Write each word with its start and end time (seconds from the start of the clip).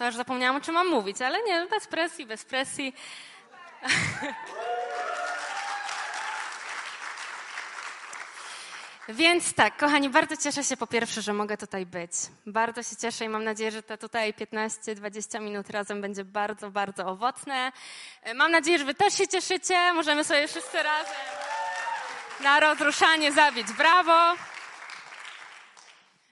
to 0.00 0.06
już 0.06 0.16
zapomniałam, 0.16 0.56
o 0.56 0.60
czym 0.60 0.74
mam 0.74 0.88
mówić, 0.88 1.22
ale 1.22 1.42
nie, 1.42 1.66
bez 1.66 1.86
presji, 1.86 2.26
bez 2.26 2.44
presji. 2.44 2.94
Więc 9.08 9.54
tak, 9.54 9.76
kochani, 9.76 10.08
bardzo 10.08 10.36
cieszę 10.36 10.64
się 10.64 10.76
po 10.76 10.86
pierwsze, 10.86 11.22
że 11.22 11.32
mogę 11.32 11.56
tutaj 11.56 11.86
być. 11.86 12.12
Bardzo 12.46 12.82
się 12.82 12.96
cieszę 12.96 13.24
i 13.24 13.28
mam 13.28 13.44
nadzieję, 13.44 13.70
że 13.70 13.82
te 13.82 13.98
tutaj 13.98 14.34
15-20 14.34 15.40
minut 15.40 15.70
razem 15.70 16.00
będzie 16.00 16.24
bardzo, 16.24 16.70
bardzo 16.70 17.06
owocne. 17.06 17.72
Mam 18.34 18.50
nadzieję, 18.50 18.78
że 18.78 18.84
wy 18.84 18.94
też 18.94 19.14
się 19.14 19.28
cieszycie. 19.28 19.92
Możemy 19.92 20.24
sobie 20.24 20.48
wszyscy 20.48 20.82
razem 20.82 21.14
na 22.40 22.60
rozruszanie 22.60 23.32
zabić 23.32 23.72
brawo. 23.72 24.36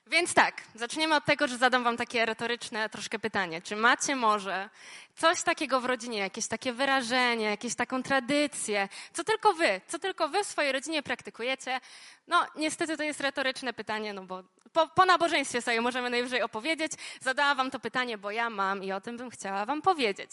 Więc 0.08 0.34
tak, 0.34 0.62
zaczniemy 0.74 1.16
od 1.16 1.24
tego, 1.24 1.48
że 1.48 1.56
zadam 1.56 1.84
wam 1.84 1.96
takie 1.96 2.26
retoryczne 2.26 2.88
troszkę 2.88 3.18
pytanie. 3.18 3.62
Czy 3.62 3.76
macie 3.76 4.16
może 4.16 4.70
coś 5.16 5.42
takiego 5.42 5.80
w 5.80 5.84
rodzinie, 5.84 6.18
jakieś 6.18 6.46
takie 6.46 6.72
wyrażenie, 6.72 7.44
jakieś 7.44 7.74
taką 7.74 8.02
tradycję, 8.02 8.88
co 9.12 9.24
tylko 9.24 9.52
wy, 9.54 9.80
co 9.88 9.98
tylko 9.98 10.28
wy 10.28 10.44
w 10.44 10.46
swojej 10.46 10.72
rodzinie 10.72 11.02
praktykujecie? 11.02 11.80
No, 12.26 12.46
niestety 12.56 12.96
to 12.96 13.02
jest 13.02 13.20
retoryczne 13.20 13.72
pytanie, 13.72 14.12
no 14.12 14.22
bo 14.22 14.42
po, 14.72 14.88
po 14.88 15.04
nabożeństwie 15.04 15.62
sobie 15.62 15.80
możemy 15.80 16.10
najwyżej 16.10 16.42
opowiedzieć. 16.42 16.92
Zadałam 17.20 17.56
wam 17.56 17.70
to 17.70 17.78
pytanie, 17.78 18.18
bo 18.18 18.30
ja 18.30 18.50
mam 18.50 18.84
i 18.84 18.92
o 18.92 19.00
tym 19.00 19.16
bym 19.16 19.30
chciała 19.30 19.66
wam 19.66 19.82
powiedzieć. 19.82 20.30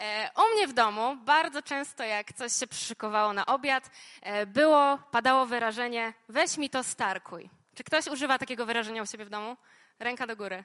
E, 0.00 0.30
u 0.36 0.56
mnie 0.56 0.68
w 0.68 0.72
domu 0.72 1.16
bardzo 1.16 1.62
często, 1.62 2.04
jak 2.04 2.32
coś 2.32 2.52
się 2.52 2.66
przyszykowało 2.66 3.32
na 3.32 3.46
obiad, 3.46 3.90
e, 4.22 4.46
było, 4.46 4.98
padało 5.10 5.46
wyrażenie 5.46 6.12
weź 6.28 6.56
mi 6.56 6.70
to 6.70 6.84
starkuj. 6.84 7.61
Czy 7.74 7.84
ktoś 7.84 8.06
używa 8.06 8.38
takiego 8.38 8.66
wyrażenia 8.66 9.02
u 9.02 9.06
siebie 9.06 9.24
w 9.24 9.30
domu? 9.30 9.56
Ręka 9.98 10.26
do 10.26 10.36
góry. 10.36 10.64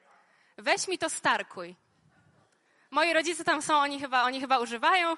Weź 0.58 0.88
mi 0.88 0.98
to 0.98 1.10
starkuj. 1.10 1.76
Moi 2.92 3.14
rodzice 3.14 3.44
tam 3.44 3.62
są, 3.62 3.78
oni 3.78 4.00
chyba, 4.00 4.24
oni 4.24 4.42
chyba 4.42 4.60
używają. 4.60 5.16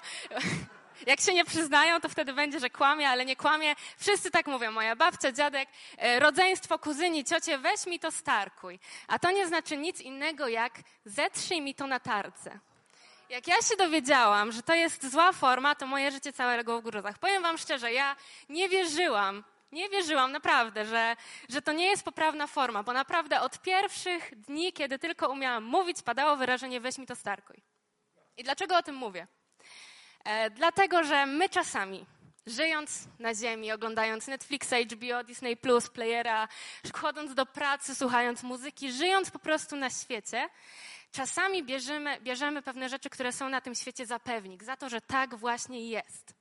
Jak 1.06 1.20
się 1.20 1.34
nie 1.34 1.44
przyznają, 1.44 2.00
to 2.00 2.08
wtedy 2.08 2.32
będzie, 2.32 2.60
że 2.60 2.70
kłamie, 2.70 3.08
ale 3.08 3.24
nie 3.24 3.36
kłamie. 3.36 3.74
Wszyscy 3.98 4.30
tak 4.30 4.46
mówią. 4.46 4.70
Moja 4.70 4.96
babcia, 4.96 5.32
dziadek, 5.32 5.68
e, 5.98 6.20
rodzeństwo, 6.20 6.78
kuzyni, 6.78 7.24
ciocie, 7.24 7.58
weź 7.58 7.86
mi 7.86 8.00
to 8.00 8.10
starkuj. 8.10 8.78
A 9.08 9.18
to 9.18 9.30
nie 9.30 9.46
znaczy 9.46 9.76
nic 9.76 10.00
innego 10.00 10.48
jak 10.48 10.72
zetrzyj 11.04 11.60
mi 11.60 11.74
to 11.74 11.86
na 11.86 12.00
tarce. 12.00 12.58
Jak 13.28 13.48
ja 13.48 13.62
się 13.62 13.76
dowiedziałam, 13.76 14.52
że 14.52 14.62
to 14.62 14.74
jest 14.74 15.10
zła 15.10 15.32
forma, 15.32 15.74
to 15.74 15.86
moje 15.86 16.10
życie 16.10 16.32
całego 16.32 16.80
w 16.80 16.84
gruzach. 16.84 17.18
Powiem 17.18 17.42
wam 17.42 17.58
szczerze, 17.58 17.92
ja 17.92 18.16
nie 18.48 18.68
wierzyłam, 18.68 19.44
nie 19.72 19.88
wierzyłam 19.88 20.32
naprawdę, 20.32 20.84
że, 20.84 21.16
że 21.48 21.62
to 21.62 21.72
nie 21.72 21.86
jest 21.86 22.04
poprawna 22.04 22.46
forma, 22.46 22.82
bo 22.82 22.92
naprawdę 22.92 23.40
od 23.40 23.62
pierwszych 23.62 24.40
dni, 24.40 24.72
kiedy 24.72 24.98
tylko 24.98 25.28
umiałam 25.28 25.64
mówić, 25.64 26.02
padało 26.02 26.36
wyrażenie 26.36 26.80
weź 26.80 26.98
mi 26.98 27.06
to 27.06 27.16
starkuj. 27.16 27.62
I 28.36 28.44
dlaczego 28.44 28.76
o 28.76 28.82
tym 28.82 28.94
mówię? 28.94 29.26
E, 30.24 30.50
dlatego, 30.50 31.04
że 31.04 31.26
my 31.26 31.48
czasami, 31.48 32.06
żyjąc 32.46 33.08
na 33.18 33.34
ziemi, 33.34 33.72
oglądając 33.72 34.26
Netflixa, 34.26 34.74
HBO, 34.90 35.24
Disney+, 35.24 35.56
Playera, 35.92 36.48
chodząc 36.94 37.34
do 37.34 37.46
pracy, 37.46 37.94
słuchając 37.94 38.42
muzyki, 38.42 38.92
żyjąc 38.92 39.30
po 39.30 39.38
prostu 39.38 39.76
na 39.76 39.90
świecie, 39.90 40.48
czasami 41.12 41.64
bierzemy, 41.64 42.20
bierzemy 42.20 42.62
pewne 42.62 42.88
rzeczy, 42.88 43.10
które 43.10 43.32
są 43.32 43.48
na 43.48 43.60
tym 43.60 43.74
świecie 43.74 44.06
za 44.06 44.18
pewnik, 44.18 44.64
za 44.64 44.76
to, 44.76 44.88
że 44.88 45.00
tak 45.00 45.34
właśnie 45.34 45.88
jest. 45.88 46.39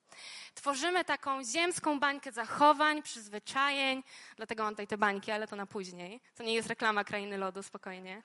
Tworzymy 0.55 1.05
taką 1.05 1.43
ziemską 1.43 1.99
bańkę 1.99 2.31
zachowań, 2.31 3.03
przyzwyczajeń, 3.03 4.03
dlatego 4.37 4.63
mam 4.63 4.73
tutaj 4.73 4.87
te 4.87 4.97
bańki, 4.97 5.31
ale 5.31 5.47
to 5.47 5.55
na 5.55 5.65
później. 5.65 6.21
To 6.35 6.43
nie 6.43 6.53
jest 6.53 6.67
reklama 6.67 7.03
Krainy 7.03 7.37
Lodu, 7.37 7.63
spokojnie. 7.63 8.21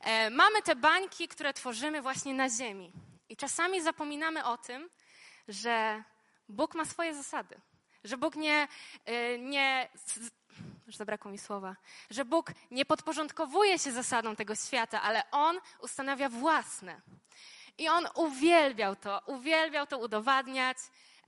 E, 0.00 0.30
mamy 0.30 0.62
te 0.62 0.76
bańki, 0.76 1.28
które 1.28 1.54
tworzymy 1.54 2.02
właśnie 2.02 2.34
na 2.34 2.48
ziemi. 2.50 2.92
I 3.28 3.36
czasami 3.36 3.82
zapominamy 3.82 4.44
o 4.44 4.56
tym, 4.56 4.90
że 5.48 6.02
Bóg 6.48 6.74
ma 6.74 6.84
swoje 6.84 7.14
zasady. 7.14 7.60
Że 8.04 8.16
Bóg 8.16 8.36
nie, 8.36 8.68
e, 9.04 9.38
nie 9.38 9.88
już 10.88 10.96
zabrakło 10.96 11.30
mi 11.30 11.38
słowa, 11.38 11.76
że 12.10 12.24
Bóg 12.24 12.52
nie 12.70 12.84
podporządkowuje 12.84 13.78
się 13.78 13.92
zasadom 13.92 14.36
tego 14.36 14.54
świata, 14.54 15.02
ale 15.02 15.30
On 15.30 15.60
ustanawia 15.80 16.28
własne. 16.28 17.00
I 17.78 17.88
On 17.88 18.08
uwielbiał 18.14 18.96
to, 18.96 19.22
uwielbiał 19.26 19.86
to 19.86 19.98
udowadniać. 19.98 20.78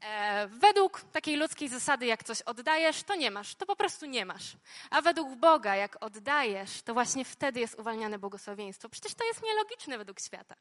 E, 0.01 0.49
według 0.49 1.01
takiej 1.01 1.37
ludzkiej 1.37 1.69
zasady, 1.69 2.07
jak 2.07 2.25
coś 2.25 2.43
oddajesz, 2.43 3.03
to 3.03 3.15
nie 3.15 3.31
masz, 3.31 3.55
to 3.55 3.67
po 3.67 3.77
prostu 3.77 4.07
nie 4.07 4.25
masz. 4.27 4.57
A 4.91 5.03
według 5.03 5.35
Boga, 5.35 5.77
jak 5.77 5.97
oddajesz, 6.01 6.83
to 6.83 6.95
właśnie 6.95 7.25
wtedy 7.25 7.61
jest 7.61 7.79
uwalniane 7.79 8.19
błogosławieństwo. 8.19 8.89
Przecież 8.89 9.15
to 9.15 9.25
jest 9.25 9.43
nielogiczne 9.43 9.99
według 9.99 10.21
świata. 10.21 10.55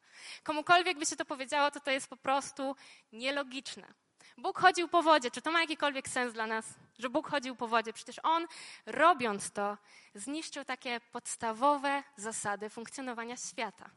Komukolwiek 0.44 1.00
by 1.00 1.06
się 1.06 1.16
to 1.16 1.26
powiedziało, 1.26 1.72
to 1.72 1.80
to 1.80 1.92
jest 1.92 2.08
po 2.08 2.18
prostu 2.18 2.76
nielogiczne. 3.12 3.94
Bóg 4.38 4.60
chodził 4.60 4.88
po 4.88 5.04
wodzie. 5.04 5.32
Czy 5.32 5.42
to 5.42 5.52
ma 5.52 5.62
jakikolwiek 5.62 6.10
sens 6.10 6.34
dla 6.34 6.48
nas, 6.48 6.66
że 7.00 7.10
Bóg 7.10 7.30
chodził 7.30 7.56
po 7.56 7.68
wodzie? 7.68 7.94
Przecież 7.94 8.20
On, 8.24 8.48
robiąc 8.86 9.52
to, 9.52 9.78
zniszczył 10.16 10.66
takie 10.66 11.00
podstawowe 11.12 12.04
zasady 12.16 12.70
funkcjonowania 12.70 13.38
świata. 13.38 13.90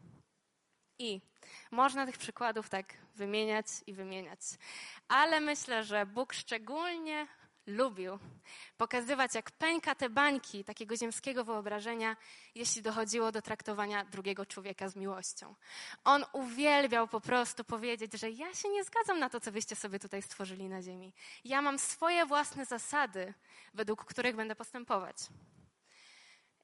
I 0.99 1.21
można 1.73 2.07
tych 2.07 2.19
przykładów 2.19 2.69
tak 2.69 2.95
wymieniać 3.15 3.67
i 3.87 3.93
wymieniać. 3.93 4.41
Ale 5.09 5.41
myślę, 5.41 5.85
że 5.85 6.07
Bóg 6.07 6.33
szczególnie 6.33 7.27
lubił 7.67 8.19
pokazywać, 8.77 9.35
jak 9.35 9.51
pęka 9.51 9.95
te 9.95 10.11
bańki 10.11 10.65
takiego 10.65 10.97
ziemskiego 10.97 11.45
wyobrażenia, 11.45 12.17
jeśli 12.55 12.83
dochodziło 12.83 13.33
do 13.33 13.43
traktowania 13.43 14.05
drugiego 14.05 14.47
człowieka 14.47 14.89
z 14.89 14.97
miłością. 14.97 15.55
On 16.05 16.25
uwielbiał 16.33 17.09
po 17.09 17.21
prostu 17.21 17.65
powiedzieć, 17.65 18.13
że 18.13 18.31
ja 18.31 18.55
się 18.55 18.69
nie 18.69 18.85
zgadzam 18.85 19.19
na 19.19 19.31
to, 19.31 19.41
co 19.41 19.53
wyście 19.53 19.77
sobie 19.77 19.99
tutaj 19.99 20.23
stworzyli 20.23 20.69
na 20.69 20.83
ziemi. 20.83 21.13
Ja 21.45 21.63
mam 21.63 21.79
swoje 21.79 22.27
własne 22.27 22.65
zasady, 22.67 23.35
według 23.75 24.05
których 24.05 24.37
będę 24.37 24.57
postępować. 24.57 25.17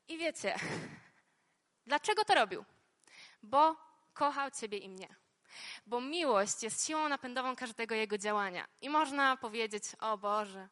I 0.08 0.18
wiecie, 0.18 0.54
dlaczego 1.86 2.24
to 2.24 2.34
robił? 2.34 2.64
Bo 3.42 3.87
kochał 4.18 4.50
Ciebie 4.50 4.78
i 4.78 4.88
mnie. 4.88 5.08
Bo 5.86 6.00
miłość 6.00 6.62
jest 6.62 6.86
siłą 6.86 7.08
napędową 7.08 7.56
każdego 7.56 7.94
jego 7.94 8.18
działania. 8.18 8.66
I 8.80 8.90
można 8.90 9.36
powiedzieć, 9.36 9.84
o 10.00 10.18
Boże, 10.18 10.68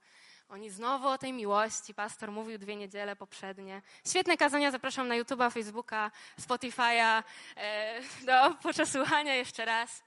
oni 0.49 0.71
znowu 0.71 1.09
o 1.09 1.19
tej 1.19 1.33
miłości. 1.33 1.95
Pastor 1.95 2.33
mówił 2.33 2.59
dwie 2.59 2.77
niedziele 2.77 3.17
poprzednie. 3.17 3.83
Świetne 4.07 4.37
kazania, 4.37 4.71
zapraszam 4.71 5.09
na 5.09 5.15
YouTube'a, 5.15 5.53
Facebooka, 5.53 6.11
Spotify'a 6.41 7.23
e, 7.57 8.01
do 8.25 8.55
przesłuchania 8.73 9.35
jeszcze 9.35 9.65
raz. 9.65 10.03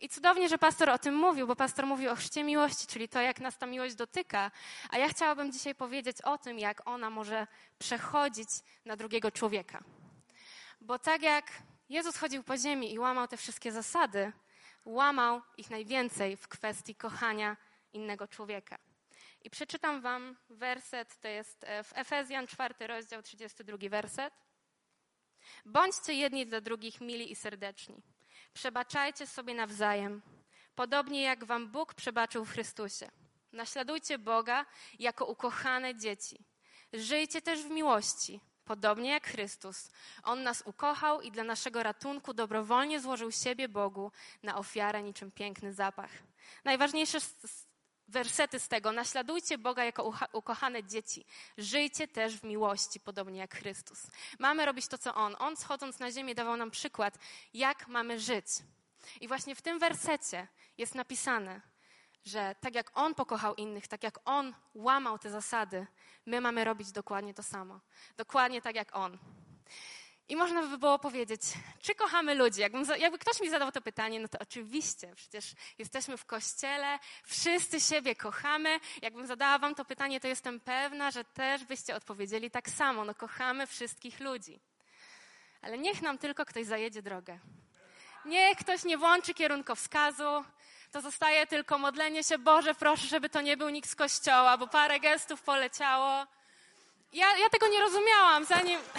I 0.00 0.08
cudownie, 0.08 0.48
że 0.48 0.58
pastor 0.58 0.90
o 0.90 0.98
tym 0.98 1.14
mówił, 1.14 1.46
bo 1.46 1.56
pastor 1.56 1.86
mówił 1.86 2.10
o 2.10 2.16
chrzcie 2.16 2.44
miłości, 2.44 2.86
czyli 2.86 3.08
to, 3.08 3.20
jak 3.20 3.40
nas 3.40 3.58
ta 3.58 3.66
miłość 3.66 3.94
dotyka. 3.94 4.50
A 4.90 4.98
ja 4.98 5.08
chciałabym 5.08 5.52
dzisiaj 5.52 5.74
powiedzieć 5.74 6.22
o 6.22 6.38
tym, 6.38 6.58
jak 6.58 6.88
ona 6.88 7.10
może 7.10 7.46
przechodzić 7.78 8.48
na 8.84 8.96
drugiego 8.96 9.30
człowieka. 9.30 9.82
Bo 10.80 10.98
tak 10.98 11.22
jak 11.22 11.52
Jezus 11.92 12.16
chodził 12.16 12.42
po 12.42 12.56
ziemi 12.56 12.92
i 12.92 12.98
łamał 12.98 13.28
te 13.28 13.36
wszystkie 13.36 13.72
zasady, 13.72 14.32
łamał 14.84 15.42
ich 15.56 15.70
najwięcej 15.70 16.36
w 16.36 16.48
kwestii 16.48 16.94
kochania 16.94 17.56
innego 17.92 18.28
człowieka. 18.28 18.78
I 19.44 19.50
przeczytam 19.50 20.00
wam 20.00 20.36
werset, 20.50 21.20
to 21.20 21.28
jest 21.28 21.64
e, 21.64 21.84
w 21.84 21.92
Efezjan 21.96 22.46
4 22.46 22.86
rozdział 22.86 23.22
32 23.22 23.76
werset. 23.88 24.34
Bądźcie 25.64 26.14
jedni 26.14 26.46
dla 26.46 26.60
drugich 26.60 27.00
mili 27.00 27.32
i 27.32 27.36
serdeczni. 27.36 28.02
Przebaczajcie 28.54 29.26
sobie 29.26 29.54
nawzajem, 29.54 30.22
podobnie 30.74 31.22
jak 31.22 31.44
wam 31.44 31.68
Bóg 31.68 31.94
przebaczył 31.94 32.44
w 32.44 32.52
Chrystusie. 32.52 33.10
Naśladujcie 33.52 34.18
Boga 34.18 34.66
jako 34.98 35.26
ukochane 35.26 35.94
dzieci. 35.94 36.44
Żyjcie 36.92 37.42
też 37.42 37.62
w 37.62 37.70
miłości, 37.70 38.40
Podobnie 38.72 39.10
jak 39.10 39.26
Chrystus, 39.26 39.90
On 40.22 40.42
nas 40.42 40.62
ukochał 40.66 41.20
i 41.20 41.30
dla 41.30 41.44
naszego 41.44 41.82
ratunku 41.82 42.34
dobrowolnie 42.34 43.00
złożył 43.00 43.32
siebie 43.32 43.68
Bogu 43.68 44.12
na 44.42 44.56
ofiarę 44.56 45.02
niczym 45.02 45.30
piękny 45.30 45.72
zapach. 45.72 46.10
Najważniejsze 46.64 47.18
wersety 48.08 48.60
z 48.60 48.68
tego. 48.68 48.92
Naśladujcie 48.92 49.58
Boga 49.58 49.84
jako 49.84 50.12
ukochane 50.32 50.84
dzieci. 50.84 51.24
Żyjcie 51.58 52.08
też 52.08 52.36
w 52.36 52.44
miłości, 52.44 53.00
podobnie 53.00 53.40
jak 53.40 53.54
Chrystus. 53.54 54.06
Mamy 54.38 54.66
robić 54.66 54.88
to, 54.88 54.98
co 54.98 55.14
On. 55.14 55.36
On 55.38 55.56
schodząc 55.56 55.98
na 55.98 56.10
ziemię 56.10 56.34
dawał 56.34 56.56
nam 56.56 56.70
przykład, 56.70 57.18
jak 57.54 57.88
mamy 57.88 58.20
żyć. 58.20 58.46
I 59.20 59.28
właśnie 59.28 59.54
w 59.54 59.62
tym 59.62 59.78
wersecie 59.78 60.48
jest 60.78 60.94
napisane, 60.94 61.60
że 62.24 62.54
tak 62.60 62.74
jak 62.74 62.90
On 62.94 63.14
pokochał 63.14 63.54
innych, 63.54 63.88
tak 63.88 64.02
jak 64.02 64.18
On 64.24 64.54
łamał 64.74 65.18
te 65.18 65.30
zasady, 65.30 65.86
my 66.26 66.40
mamy 66.40 66.64
robić 66.64 66.92
dokładnie 66.92 67.34
to 67.34 67.42
samo. 67.42 67.80
Dokładnie 68.16 68.62
tak 68.62 68.74
jak 68.74 68.96
On. 68.96 69.18
I 70.28 70.36
można 70.36 70.62
by 70.62 70.78
było 70.78 70.98
powiedzieć, 70.98 71.42
czy 71.80 71.94
kochamy 71.94 72.34
ludzi? 72.34 72.60
Jakbym, 72.60 72.84
jakby 72.98 73.18
ktoś 73.18 73.40
mi 73.40 73.50
zadał 73.50 73.72
to 73.72 73.80
pytanie, 73.80 74.20
no 74.20 74.28
to 74.28 74.38
oczywiście, 74.38 75.12
przecież 75.16 75.54
jesteśmy 75.78 76.16
w 76.16 76.24
kościele, 76.24 76.98
wszyscy 77.24 77.80
siebie 77.80 78.14
kochamy. 78.14 78.80
Jakbym 79.02 79.26
zadała 79.26 79.58
wam 79.58 79.74
to 79.74 79.84
pytanie, 79.84 80.20
to 80.20 80.28
jestem 80.28 80.60
pewna, 80.60 81.10
że 81.10 81.24
też 81.24 81.64
byście 81.64 81.96
odpowiedzieli 81.96 82.50
tak 82.50 82.70
samo. 82.70 83.04
No 83.04 83.14
kochamy 83.14 83.66
wszystkich 83.66 84.20
ludzi. 84.20 84.60
Ale 85.62 85.78
niech 85.78 86.02
nam 86.02 86.18
tylko 86.18 86.44
ktoś 86.44 86.66
zajedzie 86.66 87.02
drogę. 87.02 87.38
Niech 88.24 88.58
ktoś 88.58 88.84
nie 88.84 88.98
włączy 88.98 89.34
kierunkowskazu, 89.34 90.44
to 90.92 91.00
zostaje 91.00 91.46
tylko 91.46 91.78
modlenie 91.78 92.24
się, 92.24 92.38
Boże, 92.38 92.74
proszę, 92.74 93.06
żeby 93.06 93.28
to 93.28 93.40
nie 93.40 93.56
był 93.56 93.68
nikt 93.68 93.90
z 93.90 93.94
kościoła, 93.94 94.58
bo 94.58 94.66
parę 94.66 95.00
gestów 95.00 95.42
poleciało. 95.42 96.26
Ja, 97.12 97.36
ja 97.38 97.48
tego 97.50 97.68
nie 97.68 97.80
rozumiałam, 97.80 98.44
zanim... 98.44 98.80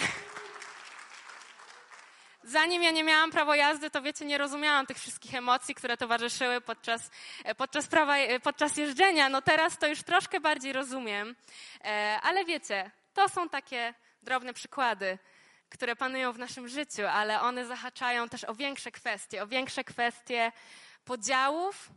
Zanim 2.46 2.82
ja 2.82 2.90
nie 2.90 3.04
miałam 3.04 3.30
prawo 3.30 3.54
jazdy, 3.54 3.90
to 3.90 4.02
wiecie, 4.02 4.24
nie 4.24 4.38
rozumiałam 4.38 4.86
tych 4.86 4.98
wszystkich 4.98 5.34
emocji, 5.34 5.74
które 5.74 5.96
towarzyszyły 5.96 6.60
podczas, 6.60 7.10
podczas, 7.56 7.86
prawa, 7.86 8.14
podczas 8.42 8.76
jeżdżenia. 8.76 9.28
No 9.28 9.42
teraz 9.42 9.78
to 9.78 9.86
już 9.86 10.02
troszkę 10.02 10.40
bardziej 10.40 10.72
rozumiem, 10.72 11.36
e, 11.84 12.18
ale 12.22 12.44
wiecie, 12.44 12.90
to 13.14 13.28
są 13.28 13.48
takie 13.48 13.94
drobne 14.22 14.54
przykłady, 14.54 15.18
które 15.70 15.96
panują 15.96 16.32
w 16.32 16.38
naszym 16.38 16.68
życiu, 16.68 17.02
ale 17.12 17.40
one 17.40 17.66
zahaczają 17.66 18.28
też 18.28 18.44
o 18.44 18.54
większe 18.54 18.90
kwestie, 18.90 19.42
o 19.42 19.46
większe 19.46 19.84
kwestie 19.84 20.52
podziałów 21.04 21.90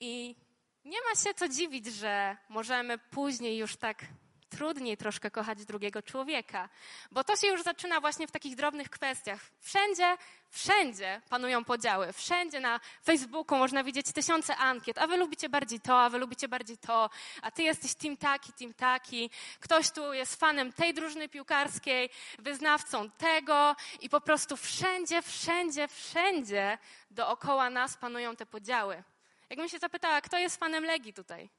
i 0.00 0.36
nie 0.84 0.98
ma 1.02 1.14
się 1.22 1.34
co 1.34 1.48
dziwić, 1.48 1.86
że 1.86 2.36
możemy 2.48 2.98
później 2.98 3.58
już 3.58 3.76
tak 3.76 4.06
trudniej 4.50 4.96
troszkę 4.96 5.30
kochać 5.30 5.64
drugiego 5.64 6.02
człowieka, 6.02 6.68
bo 7.10 7.24
to 7.24 7.36
się 7.36 7.46
już 7.46 7.62
zaczyna 7.62 8.00
właśnie 8.00 8.26
w 8.26 8.30
takich 8.30 8.56
drobnych 8.56 8.90
kwestiach. 8.90 9.40
Wszędzie, 9.60 10.16
wszędzie 10.50 11.20
panują 11.28 11.64
podziały. 11.64 12.12
Wszędzie 12.12 12.60
na 12.60 12.80
Facebooku 13.04 13.58
można 13.58 13.84
widzieć 13.84 14.12
tysiące 14.12 14.56
ankiet, 14.56 14.98
a 14.98 15.06
wy 15.06 15.16
lubicie 15.16 15.48
bardziej 15.48 15.80
to, 15.80 16.00
a 16.00 16.10
wy 16.10 16.18
lubicie 16.18 16.48
bardziej 16.48 16.78
to, 16.78 17.10
a 17.42 17.50
ty 17.50 17.62
jesteś 17.62 17.94
team 17.94 18.16
taki, 18.16 18.52
team 18.52 18.74
taki. 18.74 19.30
Ktoś 19.60 19.90
tu 19.90 20.12
jest 20.12 20.36
fanem 20.36 20.72
tej 20.72 20.94
drużyny 20.94 21.28
piłkarskiej, 21.28 22.10
wyznawcą 22.38 23.10
tego 23.10 23.76
i 24.00 24.08
po 24.08 24.20
prostu 24.20 24.56
wszędzie, 24.56 25.22
wszędzie, 25.22 25.88
wszędzie 25.88 26.78
dookoła 27.10 27.70
nas 27.70 27.96
panują 27.96 28.36
te 28.36 28.46
podziały. 28.46 29.02
Jakbym 29.50 29.68
się 29.68 29.78
zapytała, 29.78 30.20
kto 30.20 30.38
jest 30.38 30.56
fanem 30.56 30.84
Legii 30.84 31.12
tutaj? 31.12 31.50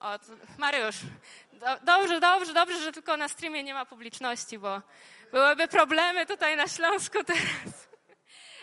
O, 0.00 0.18
Mariusz, 0.58 0.96
do, 1.52 1.66
dobrze, 1.82 2.20
dobrze, 2.20 2.52
dobrze, 2.52 2.80
że 2.80 2.92
tylko 2.92 3.16
na 3.16 3.28
streamie 3.28 3.62
nie 3.62 3.74
ma 3.74 3.86
publiczności, 3.86 4.58
bo 4.58 4.82
byłyby 5.32 5.68
problemy 5.68 6.26
tutaj 6.26 6.56
na 6.56 6.68
Śląsku 6.68 7.24
teraz. 7.24 7.88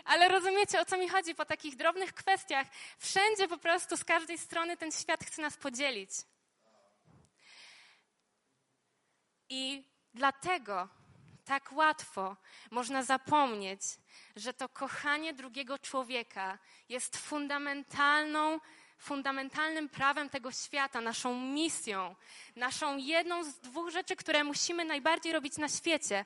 Ale 0.06 0.28
rozumiecie, 0.28 0.82
o 0.82 0.86
co 0.86 0.98
mi 0.98 1.10
chodzi 1.10 1.36
po 1.36 1.46
takich 1.46 1.76
drobnych 1.76 2.14
kwestiach. 2.14 2.68
Wszędzie 2.98 3.48
po 3.48 3.58
prostu 3.58 3.98
z 3.98 4.04
każdej 4.04 4.38
strony 4.38 4.78
ten 4.78 4.92
świat 4.92 5.24
chce 5.24 5.42
nas 5.42 5.58
podzielić. 5.58 6.10
I 9.50 9.84
dlatego 10.14 10.90
tak 11.46 11.72
łatwo 11.72 12.36
można 12.72 13.04
zapomnieć, 13.04 13.82
że 14.36 14.54
to 14.54 14.70
kochanie 14.70 15.34
drugiego 15.34 15.80
człowieka 15.80 16.58
jest 16.90 17.18
fundamentalną 17.18 18.60
fundamentalnym 19.04 19.90
prawem 19.90 20.30
tego 20.30 20.52
świata, 20.52 21.02
naszą 21.02 21.40
misją, 21.40 22.16
naszą 22.56 22.98
jedną 22.98 23.44
z 23.44 23.60
dwóch 23.60 23.90
rzeczy, 23.90 24.16
które 24.16 24.44
musimy 24.44 24.86
najbardziej 24.86 25.34
robić 25.34 25.58
na 25.58 25.70
świecie. 25.70 26.26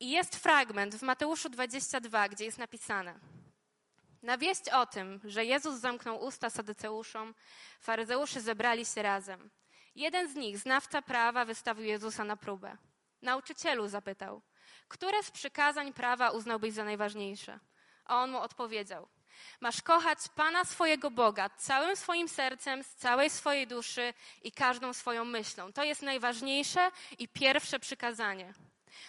I 0.00 0.10
jest 0.10 0.36
fragment 0.36 0.94
w 0.94 1.02
Mateuszu 1.02 1.48
22, 1.48 2.28
gdzie 2.28 2.44
jest 2.44 2.58
napisane: 2.58 3.14
Na 4.22 4.38
wieść 4.38 4.68
o 4.68 4.86
tym, 4.86 5.20
że 5.24 5.44
Jezus 5.44 5.80
zamknął 5.80 6.24
usta 6.24 6.50
sadyceuszom, 6.50 7.34
faryzeusze 7.80 8.40
zebrali 8.40 8.86
się 8.86 9.02
razem. 9.02 9.50
Jeden 9.94 10.28
z 10.28 10.34
nich, 10.34 10.58
znawca 10.58 11.02
prawa, 11.02 11.44
wystawił 11.44 11.84
Jezusa 11.84 12.24
na 12.24 12.36
próbę. 12.36 12.76
Nauczycielu 13.22 13.88
zapytał: 13.88 14.42
Które 14.88 15.22
z 15.22 15.30
przykazań 15.30 15.92
prawa 15.92 16.30
uznałbyś 16.30 16.72
za 16.72 16.84
najważniejsze? 16.84 17.58
A 18.04 18.22
on 18.22 18.30
mu 18.30 18.38
odpowiedział: 18.38 19.08
Masz 19.60 19.82
kochać 19.82 20.18
Pana 20.34 20.64
swojego 20.64 21.10
Boga 21.10 21.50
całym 21.50 21.96
swoim 21.96 22.28
sercem, 22.28 22.84
z 22.84 22.94
całej 22.94 23.30
swojej 23.30 23.66
duszy 23.66 24.14
i 24.42 24.52
każdą 24.52 24.92
swoją 24.92 25.24
myślą. 25.24 25.72
To 25.72 25.84
jest 25.84 26.02
najważniejsze 26.02 26.90
i 27.18 27.28
pierwsze 27.28 27.78
przykazanie. 27.78 28.54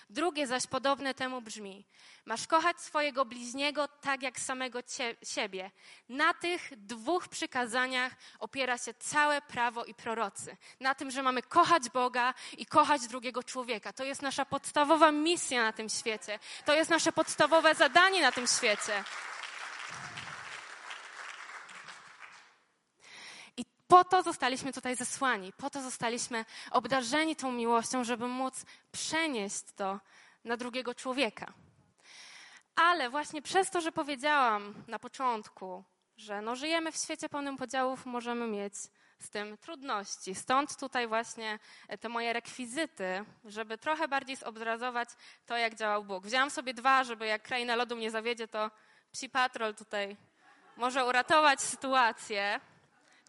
Drugie 0.10 0.48
zaś 0.48 0.68
podobne 0.68 1.14
temu 1.14 1.42
brzmi: 1.42 1.86
Masz 2.26 2.48
kochać 2.48 2.82
swojego 2.82 3.26
bliźniego 3.26 3.88
tak 3.88 4.22
jak 4.22 4.40
samego 4.40 4.80
siebie. 5.24 5.72
Na 6.10 6.34
tych 6.34 6.70
dwóch 6.78 7.28
przykazaniach 7.28 8.14
opiera 8.40 8.78
się 8.78 8.94
całe 8.94 9.42
prawo 9.42 9.86
i 9.86 9.94
prorocy. 9.94 10.58
Na 10.80 10.96
tym, 10.96 11.12
że 11.12 11.24
mamy 11.24 11.42
kochać 11.42 11.90
Boga 11.90 12.34
i 12.58 12.66
kochać 12.66 13.08
drugiego 13.08 13.44
człowieka. 13.44 13.94
To 13.94 14.04
jest 14.04 14.22
nasza 14.22 14.46
podstawowa 14.46 15.12
misja 15.12 15.64
na 15.64 15.74
tym 15.74 15.90
świecie. 15.90 16.40
To 16.66 16.76
jest 16.76 16.90
nasze 16.90 17.12
podstawowe 17.12 17.76
zadanie 17.76 18.22
na 18.22 18.32
tym 18.32 18.48
świecie. 18.48 19.04
Po 23.94 24.04
to 24.04 24.24
zostaliśmy 24.24 24.74
tutaj 24.74 24.96
zesłani, 24.96 25.54
po 25.54 25.70
to 25.70 25.82
zostaliśmy 25.82 26.46
obdarzeni 26.72 27.36
tą 27.36 27.52
miłością, 27.52 28.04
żeby 28.04 28.28
móc 28.28 28.66
przenieść 28.92 29.64
to 29.76 30.00
na 30.44 30.58
drugiego 30.58 30.96
człowieka. 30.96 31.54
Ale 32.76 33.10
właśnie 33.10 33.42
przez 33.42 33.70
to, 33.70 33.82
że 33.82 33.92
powiedziałam 33.92 34.74
na 34.88 35.00
początku, 35.00 35.84
że 36.18 36.42
no 36.42 36.56
żyjemy 36.56 36.92
w 36.92 36.98
świecie 36.98 37.30
pełnym 37.30 37.58
podziałów, 37.58 38.06
możemy 38.06 38.48
mieć 38.48 38.74
z 39.20 39.30
tym 39.30 39.58
trudności. 39.58 40.36
Stąd 40.36 40.78
tutaj 40.78 41.08
właśnie 41.08 41.60
te 42.00 42.10
moje 42.10 42.34
rekwizyty, 42.34 43.26
żeby 43.46 43.78
trochę 43.78 44.08
bardziej 44.08 44.36
zobrazować 44.36 45.10
to, 45.46 45.58
jak 45.58 45.76
działał 45.76 46.04
Bóg. 46.04 46.26
Wzięłam 46.26 46.50
sobie 46.50 46.74
dwa, 46.74 47.04
żeby 47.04 47.26
jak 47.26 47.42
kraina 47.42 47.76
lodu 47.76 47.96
mnie 47.96 48.12
zawiedzie, 48.12 48.48
to 48.48 48.72
psi 49.12 49.30
patrol 49.30 49.76
tutaj 49.76 50.18
może 50.78 51.06
uratować 51.06 51.62
sytuację. 51.62 52.60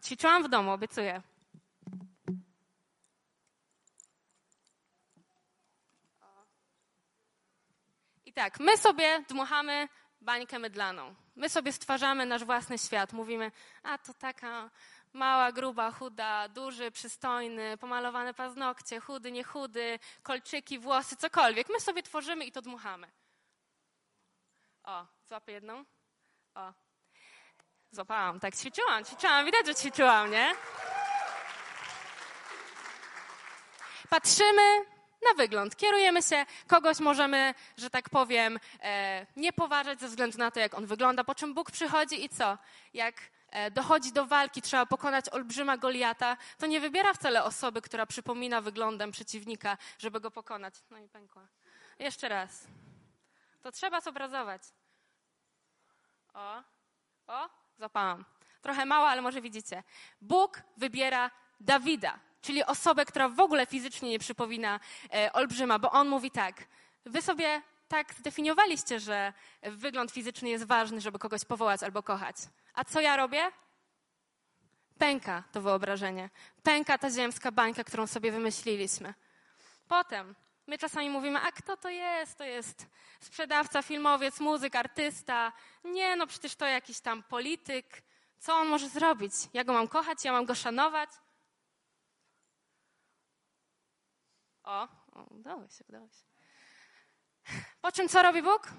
Ćwiczyłam 0.03 0.43
w 0.43 0.49
domu, 0.49 0.71
obiecuję. 0.71 1.21
I 8.25 8.33
tak, 8.33 8.59
my 8.59 8.77
sobie 8.77 9.23
dmuchamy 9.29 9.87
bańkę 10.21 10.59
mydlaną. 10.59 11.15
My 11.35 11.49
sobie 11.49 11.71
stwarzamy 11.71 12.25
nasz 12.25 12.43
własny 12.43 12.77
świat. 12.77 13.13
Mówimy, 13.13 13.51
a 13.83 13.97
to 13.97 14.13
taka 14.13 14.69
mała, 15.13 15.51
gruba, 15.51 15.91
chuda, 15.91 16.49
duży, 16.49 16.91
przystojny, 16.91 17.77
pomalowane 17.77 18.33
paznokcie, 18.33 18.99
chudy, 18.99 19.31
nie 19.31 19.43
chudy, 19.43 19.99
kolczyki, 20.23 20.79
włosy, 20.79 21.15
cokolwiek. 21.15 21.69
My 21.69 21.79
sobie 21.79 22.03
tworzymy 22.03 22.45
i 22.45 22.51
to 22.51 22.61
dmuchamy. 22.61 23.11
O, 24.83 25.05
złapię 25.27 25.53
jedną. 25.53 25.85
O, 26.55 26.73
Złapałam, 27.91 28.39
tak 28.39 28.55
ćwiczyłam, 28.55 29.05
ćwiczyłam, 29.05 29.45
widać, 29.45 29.67
że 29.67 29.75
ćwiczyłam, 29.75 30.31
nie? 30.31 30.55
Patrzymy 34.09 34.85
na 35.29 35.33
wygląd, 35.37 35.75
kierujemy 35.75 36.21
się, 36.23 36.45
kogoś 36.67 36.99
możemy, 36.99 37.53
że 37.77 37.89
tak 37.89 38.09
powiem, 38.09 38.59
e, 38.81 39.25
nie 39.35 39.53
poważać 39.53 39.99
ze 39.99 40.07
względu 40.07 40.37
na 40.37 40.51
to, 40.51 40.59
jak 40.59 40.73
on 40.73 40.85
wygląda, 40.85 41.23
po 41.23 41.35
czym 41.35 41.53
Bóg 41.53 41.71
przychodzi 41.71 42.25
i 42.25 42.29
co? 42.29 42.57
Jak 42.93 43.15
e, 43.49 43.71
dochodzi 43.71 44.11
do 44.11 44.25
walki, 44.25 44.61
trzeba 44.61 44.85
pokonać 44.85 45.29
olbrzyma 45.29 45.77
Goliata, 45.77 46.37
to 46.57 46.65
nie 46.65 46.79
wybiera 46.79 47.13
wcale 47.13 47.43
osoby, 47.43 47.81
która 47.81 48.05
przypomina 48.05 48.61
wyglądem 48.61 49.11
przeciwnika, 49.11 49.77
żeby 49.99 50.19
go 50.19 50.31
pokonać. 50.31 50.73
No 50.89 50.97
i 50.97 51.09
pękła. 51.09 51.47
Jeszcze 51.99 52.29
raz. 52.29 52.67
To 53.61 53.71
trzeba 53.71 54.01
zobrazować. 54.01 54.61
O, 56.33 56.63
o, 57.27 57.49
Złapałam. 57.77 58.25
Trochę 58.61 58.85
mała, 58.85 59.09
ale 59.09 59.21
może 59.21 59.41
widzicie. 59.41 59.83
Bóg 60.21 60.61
wybiera 60.77 61.31
Dawida, 61.59 62.19
czyli 62.41 62.63
osobę, 62.63 63.05
która 63.05 63.29
w 63.29 63.39
ogóle 63.39 63.65
fizycznie 63.65 64.09
nie 64.09 64.19
przypomina 64.19 64.79
e, 65.13 65.33
olbrzyma, 65.33 65.79
bo 65.79 65.91
on 65.91 66.07
mówi 66.07 66.31
tak. 66.31 66.67
Wy 67.05 67.21
sobie 67.21 67.61
tak 67.87 68.13
zdefiniowaliście, 68.13 68.99
że 68.99 69.33
wygląd 69.61 70.11
fizyczny 70.11 70.49
jest 70.49 70.63
ważny, 70.65 71.01
żeby 71.01 71.19
kogoś 71.19 71.45
powołać 71.45 71.83
albo 71.83 72.03
kochać. 72.03 72.35
A 72.73 72.83
co 72.83 73.01
ja 73.01 73.15
robię? 73.15 73.51
Pęka 74.97 75.43
to 75.51 75.61
wyobrażenie. 75.61 76.29
Pęka 76.63 76.97
ta 76.97 77.09
ziemska 77.09 77.51
bańka, 77.51 77.83
którą 77.83 78.07
sobie 78.07 78.31
wymyśliliśmy. 78.31 79.13
Potem 79.87 80.35
My 80.67 80.77
czasami 80.77 81.09
mówimy, 81.09 81.39
a 81.39 81.51
kto 81.51 81.77
to 81.77 81.89
jest? 81.89 82.37
To 82.37 82.43
jest 82.43 82.87
sprzedawca, 83.19 83.81
filmowiec, 83.81 84.39
muzyk, 84.39 84.75
artysta. 84.75 85.53
Nie, 85.83 86.15
no 86.15 86.27
przecież 86.27 86.55
to 86.55 86.65
jakiś 86.65 86.99
tam 86.99 87.23
polityk. 87.23 88.03
Co 88.39 88.55
on 88.55 88.67
może 88.67 88.89
zrobić? 88.89 89.33
Ja 89.53 89.63
go 89.63 89.73
mam 89.73 89.87
kochać, 89.87 90.25
ja 90.25 90.31
mam 90.31 90.45
go 90.45 90.55
szanować. 90.55 91.09
O, 94.63 94.87
o 95.11 95.23
udało 95.23 95.67
się, 95.67 95.83
udało 95.89 96.07
się. 96.07 96.25
Po 97.81 97.91
czym 97.91 98.09
co 98.09 98.21
robi 98.21 98.41
Bóg? 98.41 98.71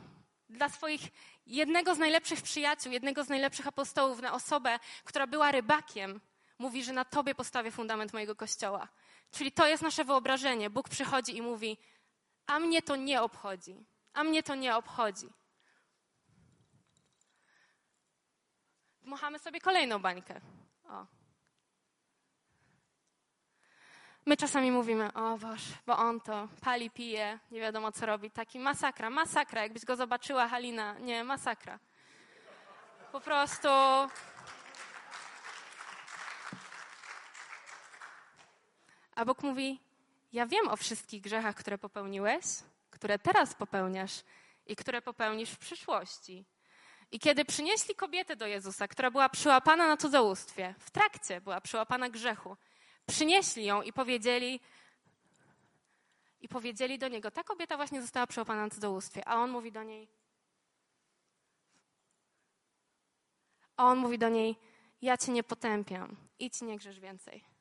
Dla 0.48 0.68
swoich 0.68 1.00
jednego 1.46 1.94
z 1.94 1.98
najlepszych 1.98 2.42
przyjaciół, 2.42 2.92
jednego 2.92 3.24
z 3.24 3.28
najlepszych 3.28 3.66
apostołów, 3.66 4.22
na 4.22 4.32
osobę, 4.32 4.78
która 5.04 5.26
była 5.26 5.52
rybakiem, 5.52 6.20
mówi, 6.58 6.84
że 6.84 6.92
na 6.92 7.04
tobie 7.04 7.34
postawię 7.34 7.70
fundament 7.70 8.12
mojego 8.12 8.36
kościoła. 8.36 8.88
Czyli 9.30 9.52
to 9.52 9.66
jest 9.66 9.82
nasze 9.82 10.04
wyobrażenie. 10.04 10.70
Bóg 10.70 10.88
przychodzi 10.88 11.36
i 11.36 11.42
mówi: 11.42 11.78
A 12.46 12.58
mnie 12.58 12.82
to 12.82 12.96
nie 12.96 13.22
obchodzi. 13.22 13.84
A 14.12 14.24
mnie 14.24 14.42
to 14.42 14.54
nie 14.54 14.76
obchodzi. 14.76 15.28
Dmuchamy 19.02 19.38
sobie 19.38 19.60
kolejną 19.60 19.98
bańkę. 19.98 20.40
O. 20.84 21.06
My 24.26 24.36
czasami 24.36 24.70
mówimy, 24.70 25.12
o 25.12 25.38
Boże, 25.38 25.74
bo 25.86 25.98
on 25.98 26.20
to 26.20 26.48
pali, 26.60 26.90
pije, 26.90 27.38
nie 27.50 27.60
wiadomo 27.60 27.92
co 27.92 28.06
robi. 28.06 28.30
Taki 28.30 28.58
masakra, 28.58 29.10
masakra. 29.10 29.62
Jakbyś 29.62 29.84
go 29.84 29.96
zobaczyła, 29.96 30.48
Halina, 30.48 30.98
nie, 30.98 31.24
masakra. 31.24 31.78
Po 33.12 33.20
prostu 33.20 33.68
A 39.16 39.24
Bóg 39.24 39.42
mówi: 39.42 39.80
Ja 40.32 40.46
wiem 40.46 40.68
o 40.68 40.76
wszystkich 40.76 41.22
grzechach, 41.22 41.56
które 41.56 41.78
popełniłeś, 41.78 42.44
które 42.90 43.18
teraz 43.18 43.54
popełniasz 43.54 44.22
i 44.66 44.76
które 44.76 45.02
popełnisz 45.02 45.50
w 45.50 45.58
przyszłości. 45.58 46.44
I 47.12 47.18
kiedy 47.18 47.44
przynieśli 47.44 47.94
kobietę 47.94 48.36
do 48.36 48.46
Jezusa, 48.46 48.88
która 48.88 49.10
była 49.10 49.28
przyłapana 49.28 49.88
na 49.88 49.96
cudzołóstwie, 49.96 50.74
w 50.78 50.90
trakcie 50.90 51.40
była 51.40 51.60
przyłapana 51.60 52.08
grzechu, 52.08 52.56
przynieśli 53.06 53.64
ją 53.64 53.82
i 53.82 53.92
powiedzieli, 53.92 54.60
i 56.40 56.48
powiedzieli 56.48 56.98
do 56.98 57.08
niego: 57.08 57.30
Ta 57.30 57.44
kobieta 57.44 57.76
właśnie 57.76 58.02
została 58.02 58.26
przyłapana 58.26 58.62
na 58.62 58.70
cudzołóstwie. 58.70 59.28
A 59.28 59.36
on 59.36 59.50
mówi 59.50 59.72
do 59.72 59.82
niej: 59.82 60.08
A 63.76 63.84
on 63.84 63.98
mówi 63.98 64.18
do 64.18 64.28
niej: 64.28 64.56
Ja 65.02 65.16
cię 65.16 65.32
nie 65.32 65.42
potępiam, 65.42 66.16
idź 66.38 66.62
nie 66.62 66.76
grzesz 66.76 67.00
więcej. 67.00 67.55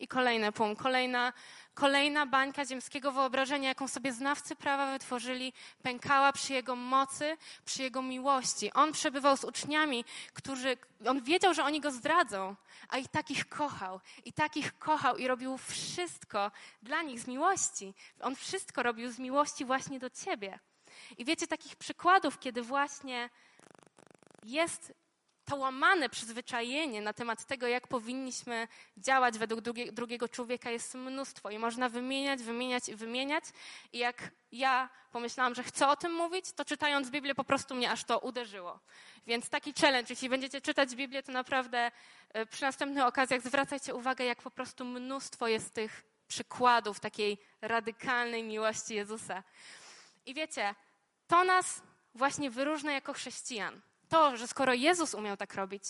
I 0.00 0.08
kolejny 0.08 0.52
punkt, 0.52 0.82
kolejna, 0.82 1.32
kolejna 1.74 2.26
bańka 2.26 2.64
ziemskiego 2.64 3.12
wyobrażenia, 3.12 3.68
jaką 3.68 3.88
sobie 3.88 4.12
znawcy 4.12 4.56
prawa 4.56 4.92
wytworzyli, 4.92 5.52
pękała 5.82 6.32
przy 6.32 6.52
jego 6.52 6.76
mocy, 6.76 7.36
przy 7.64 7.82
jego 7.82 8.02
miłości. 8.02 8.72
On 8.72 8.92
przebywał 8.92 9.36
z 9.36 9.44
uczniami, 9.44 10.04
którzy, 10.34 10.76
on 11.06 11.22
wiedział, 11.22 11.54
że 11.54 11.64
oni 11.64 11.80
go 11.80 11.90
zdradzą, 11.90 12.56
a 12.88 12.98
i 12.98 13.08
takich 13.08 13.48
kochał. 13.48 14.00
I 14.24 14.32
takich 14.32 14.78
kochał 14.78 15.16
i 15.16 15.28
robił 15.28 15.58
wszystko 15.58 16.50
dla 16.82 17.02
nich 17.02 17.20
z 17.20 17.26
miłości. 17.26 17.94
On 18.20 18.36
wszystko 18.36 18.82
robił 18.82 19.10
z 19.10 19.18
miłości 19.18 19.64
właśnie 19.64 19.98
do 19.98 20.10
ciebie. 20.10 20.58
I 21.18 21.24
wiecie 21.24 21.46
takich 21.46 21.76
przykładów, 21.76 22.38
kiedy 22.38 22.62
właśnie 22.62 23.30
jest 24.44 24.92
to 25.48 25.56
łamane 25.56 26.08
przyzwyczajenie 26.08 27.02
na 27.02 27.12
temat 27.12 27.44
tego, 27.44 27.66
jak 27.66 27.88
powinniśmy 27.88 28.68
działać 28.96 29.38
według 29.38 29.60
drugie, 29.60 29.92
drugiego 29.92 30.28
człowieka 30.28 30.70
jest 30.70 30.94
mnóstwo 30.94 31.50
i 31.50 31.58
można 31.58 31.88
wymieniać, 31.88 32.42
wymieniać 32.42 32.88
i 32.88 32.94
wymieniać. 32.94 33.44
I 33.92 33.98
jak 33.98 34.30
ja 34.52 34.88
pomyślałam, 35.12 35.54
że 35.54 35.62
chcę 35.62 35.88
o 35.88 35.96
tym 35.96 36.14
mówić, 36.14 36.52
to 36.52 36.64
czytając 36.64 37.10
Biblię 37.10 37.34
po 37.34 37.44
prostu 37.44 37.74
mnie 37.74 37.90
aż 37.90 38.04
to 38.04 38.18
uderzyło. 38.18 38.80
Więc 39.26 39.48
taki 39.48 39.72
challenge, 39.80 40.06
jeśli 40.10 40.28
będziecie 40.28 40.60
czytać 40.60 40.94
Biblię, 40.94 41.22
to 41.22 41.32
naprawdę 41.32 41.90
e, 42.32 42.46
przy 42.46 42.62
następnych 42.62 43.04
okazjach 43.04 43.42
zwracajcie 43.42 43.94
uwagę, 43.94 44.24
jak 44.24 44.42
po 44.42 44.50
prostu 44.50 44.84
mnóstwo 44.84 45.48
jest 45.48 45.74
tych 45.74 46.04
przykładów 46.28 47.00
takiej 47.00 47.38
radykalnej 47.60 48.42
miłości 48.42 48.94
Jezusa. 48.94 49.42
I 50.26 50.34
wiecie, 50.34 50.74
to 51.26 51.44
nas 51.44 51.82
właśnie 52.14 52.50
wyróżnia 52.50 52.92
jako 52.92 53.12
chrześcijan 53.12 53.80
to, 54.08 54.36
że 54.36 54.48
skoro 54.48 54.74
Jezus 54.74 55.14
umiał 55.14 55.36
tak 55.36 55.54
robić, 55.54 55.82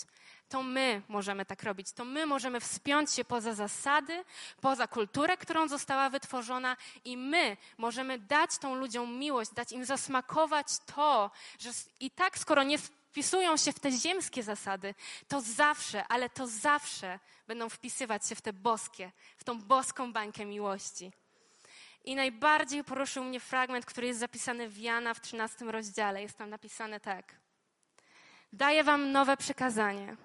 to 0.48 0.62
my 0.62 1.02
możemy 1.08 1.44
tak 1.44 1.62
robić. 1.62 1.92
To 1.92 2.04
my 2.04 2.26
możemy 2.26 2.60
wspiąć 2.60 3.12
się 3.12 3.24
poza 3.24 3.54
zasady, 3.54 4.24
poza 4.60 4.86
kulturę, 4.86 5.36
którą 5.36 5.68
została 5.68 6.10
wytworzona, 6.10 6.76
i 7.04 7.16
my 7.16 7.56
możemy 7.78 8.18
dać 8.18 8.58
tą 8.58 8.74
ludziom 8.74 9.18
miłość, 9.18 9.50
dać 9.54 9.72
im 9.72 9.84
zasmakować 9.84 10.66
to, 10.94 11.30
że 11.58 11.70
i 12.00 12.10
tak, 12.10 12.38
skoro 12.38 12.62
nie 12.62 12.78
wpisują 12.78 13.56
się 13.56 13.72
w 13.72 13.80
te 13.80 13.92
ziemskie 13.92 14.42
zasady, 14.42 14.94
to 15.28 15.40
zawsze, 15.40 16.06
ale 16.08 16.30
to 16.30 16.46
zawsze 16.46 17.18
będą 17.46 17.68
wpisywać 17.68 18.28
się 18.28 18.34
w 18.34 18.40
te 18.40 18.52
boskie, 18.52 19.12
w 19.36 19.44
tą 19.44 19.62
boską 19.62 20.12
bańkę 20.12 20.44
miłości. 20.44 21.12
I 22.04 22.14
najbardziej 22.14 22.84
poruszył 22.84 23.24
mnie 23.24 23.40
fragment, 23.40 23.86
który 23.86 24.06
jest 24.06 24.20
zapisany 24.20 24.68
w 24.68 24.78
Jana 24.78 25.14
w 25.14 25.20
13 25.20 25.64
rozdziale. 25.64 26.22
Jest 26.22 26.38
tam 26.38 26.50
napisane 26.50 27.00
tak. 27.00 27.47
Daję 28.52 28.84
wam 28.84 29.12
nowe 29.12 29.36
przekazanie. 29.36 30.16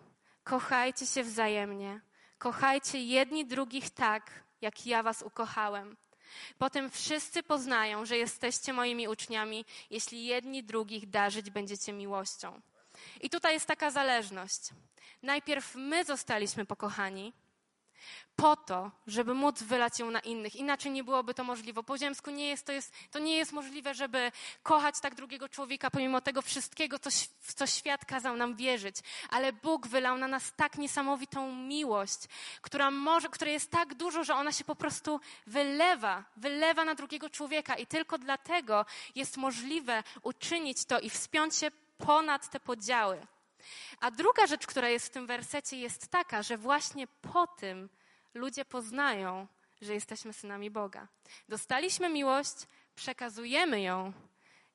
Kochajcie 0.43 1.05
się 1.05 1.23
wzajemnie. 1.23 2.01
Kochajcie 2.37 3.03
jedni 3.03 3.45
drugich 3.45 3.89
tak, 3.89 4.43
jak 4.61 4.85
ja 4.85 5.03
was 5.03 5.21
ukochałem. 5.21 5.97
Potem 6.57 6.89
wszyscy 6.89 7.43
poznają, 7.43 8.05
że 8.05 8.17
jesteście 8.17 8.73
moimi 8.73 9.07
uczniami, 9.07 9.65
jeśli 9.89 10.25
jedni 10.25 10.63
drugich 10.63 11.09
darzyć 11.09 11.49
będziecie 11.49 11.93
miłością. 11.93 12.61
I 13.21 13.29
tutaj 13.29 13.53
jest 13.53 13.65
taka 13.65 13.91
zależność. 13.91 14.69
Najpierw 15.21 15.75
my 15.75 16.03
zostaliśmy 16.05 16.65
pokochani, 16.65 17.33
po 18.35 18.55
to, 18.55 18.91
żeby 19.07 19.33
móc 19.33 19.63
wylać 19.63 19.99
ją 19.99 20.11
na 20.11 20.19
innych. 20.19 20.55
Inaczej 20.55 20.91
nie 20.91 21.03
byłoby 21.03 21.33
to 21.33 21.43
możliwe. 21.43 21.83
Po 21.83 21.97
ziemsku 21.97 22.31
nie 22.31 22.47
jest 22.47 22.65
to, 22.65 22.71
jest, 22.71 22.93
to 23.11 23.19
nie 23.19 23.37
jest 23.37 23.51
możliwe, 23.51 23.93
żeby 23.93 24.31
kochać 24.63 24.95
tak 24.99 25.15
drugiego 25.15 25.49
człowieka, 25.49 25.91
pomimo 25.91 26.21
tego 26.21 26.41
wszystkiego, 26.41 26.99
co, 26.99 27.09
w 27.41 27.53
co 27.53 27.67
świat 27.67 28.05
kazał 28.05 28.35
nam 28.35 28.55
wierzyć. 28.55 28.95
Ale 29.29 29.53
Bóg 29.53 29.87
wylał 29.87 30.17
na 30.17 30.27
nas 30.27 30.53
tak 30.55 30.77
niesamowitą 30.77 31.55
miłość, 31.55 32.19
która 32.61 32.91
może, 32.91 33.29
której 33.29 33.53
jest 33.53 33.71
tak 33.71 33.93
dużo, 33.93 34.23
że 34.23 34.35
ona 34.35 34.51
się 34.51 34.63
po 34.63 34.75
prostu 34.75 35.19
wylewa, 35.47 36.23
wylewa 36.37 36.85
na 36.85 36.95
drugiego 36.95 37.29
człowieka. 37.29 37.75
I 37.75 37.87
tylko 37.87 38.17
dlatego 38.17 38.85
jest 39.15 39.37
możliwe 39.37 40.03
uczynić 40.21 40.85
to 40.85 40.99
i 40.99 41.09
wspiąć 41.09 41.55
się 41.55 41.71
ponad 41.97 42.49
te 42.49 42.59
podziały. 42.59 43.27
A 43.99 44.11
druga 44.11 44.47
rzecz, 44.47 44.67
która 44.67 44.89
jest 44.89 45.07
w 45.07 45.09
tym 45.09 45.27
wersecie, 45.27 45.77
jest 45.77 46.07
taka, 46.07 46.43
że 46.43 46.57
właśnie 46.57 47.07
po 47.07 47.47
tym 47.47 47.89
ludzie 48.33 48.65
poznają, 48.65 49.47
że 49.81 49.93
jesteśmy 49.93 50.33
synami 50.33 50.69
Boga. 50.69 51.07
Dostaliśmy 51.49 52.09
miłość, 52.09 52.55
przekazujemy 52.95 53.81
ją, 53.81 54.13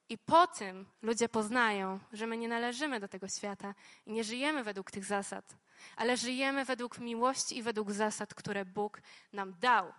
i 0.09 0.18
po 0.18 0.47
tym 0.47 0.87
ludzie 1.02 1.28
poznają, 1.28 2.00
że 2.12 2.26
my 2.26 2.37
nie 2.37 2.49
należymy 2.49 3.00
do 3.00 3.09
tego 3.09 3.28
świata 3.28 3.75
i 4.07 4.12
nie 4.12 4.25
żyjemy 4.25 4.64
według 4.64 4.90
tych 4.90 5.04
zasad, 5.04 5.57
ale 5.97 6.16
żyjemy 6.16 6.64
według 6.64 6.99
miłości 6.99 7.59
i 7.59 7.62
według 7.62 7.92
zasad, 7.92 8.35
które 8.35 8.64
Bóg 8.64 9.00
nam 9.33 9.54
dał. 9.61 9.92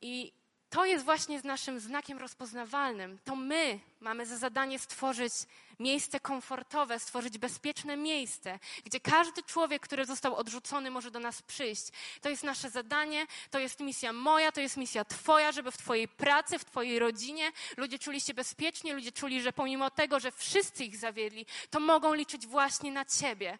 I 0.00 0.32
to 0.70 0.84
jest 0.84 1.04
właśnie 1.04 1.40
naszym 1.44 1.80
znakiem 1.80 2.18
rozpoznawalnym. 2.18 3.18
To 3.24 3.36
my 3.36 3.80
mamy 4.00 4.26
za 4.26 4.36
zadanie 4.36 4.78
stworzyć 4.78 5.32
miejsce 5.78 6.20
komfortowe, 6.20 6.98
stworzyć 6.98 7.38
bezpieczne 7.38 7.96
miejsce, 7.96 8.58
gdzie 8.84 9.00
każdy 9.00 9.42
człowiek, 9.42 9.82
który 9.82 10.04
został 10.04 10.36
odrzucony, 10.36 10.90
może 10.90 11.10
do 11.10 11.20
nas 11.20 11.42
przyjść. 11.42 11.86
To 12.20 12.28
jest 12.28 12.42
nasze 12.42 12.70
zadanie, 12.70 13.26
to 13.50 13.58
jest 13.58 13.80
misja 13.80 14.12
moja, 14.12 14.52
to 14.52 14.60
jest 14.60 14.76
misja 14.76 15.04
Twoja, 15.04 15.52
żeby 15.52 15.70
w 15.70 15.76
Twojej 15.76 16.08
pracy, 16.08 16.58
w 16.58 16.64
Twojej 16.64 16.98
rodzinie 16.98 17.52
ludzie 17.76 17.98
czuli 17.98 18.20
się 18.20 18.34
bezpiecznie, 18.34 18.94
ludzie 18.94 19.12
czuli, 19.12 19.42
że 19.42 19.52
pomimo 19.52 19.90
tego, 19.90 20.20
że 20.20 20.32
wszyscy 20.32 20.84
ich 20.84 20.96
zawiedli, 20.96 21.46
to 21.70 21.80
mogą 21.80 22.14
liczyć 22.14 22.46
właśnie 22.46 22.92
na 22.92 23.04
Ciebie. 23.04 23.58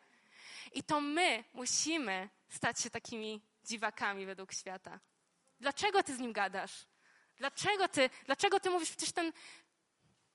I 0.72 0.82
to 0.82 1.00
my 1.00 1.44
musimy 1.54 2.28
stać 2.48 2.80
się 2.80 2.90
takimi 2.90 3.40
dziwakami 3.64 4.26
według 4.26 4.52
świata. 4.52 5.00
Dlaczego 5.60 6.02
Ty 6.02 6.16
z 6.16 6.18
nim 6.18 6.32
gadasz? 6.32 6.86
Dlaczego 7.36 7.88
ty, 7.88 8.10
dlaczego 8.26 8.60
ty 8.60 8.70
mówisz, 8.70 8.88
przecież 8.90 9.12
ten, 9.12 9.32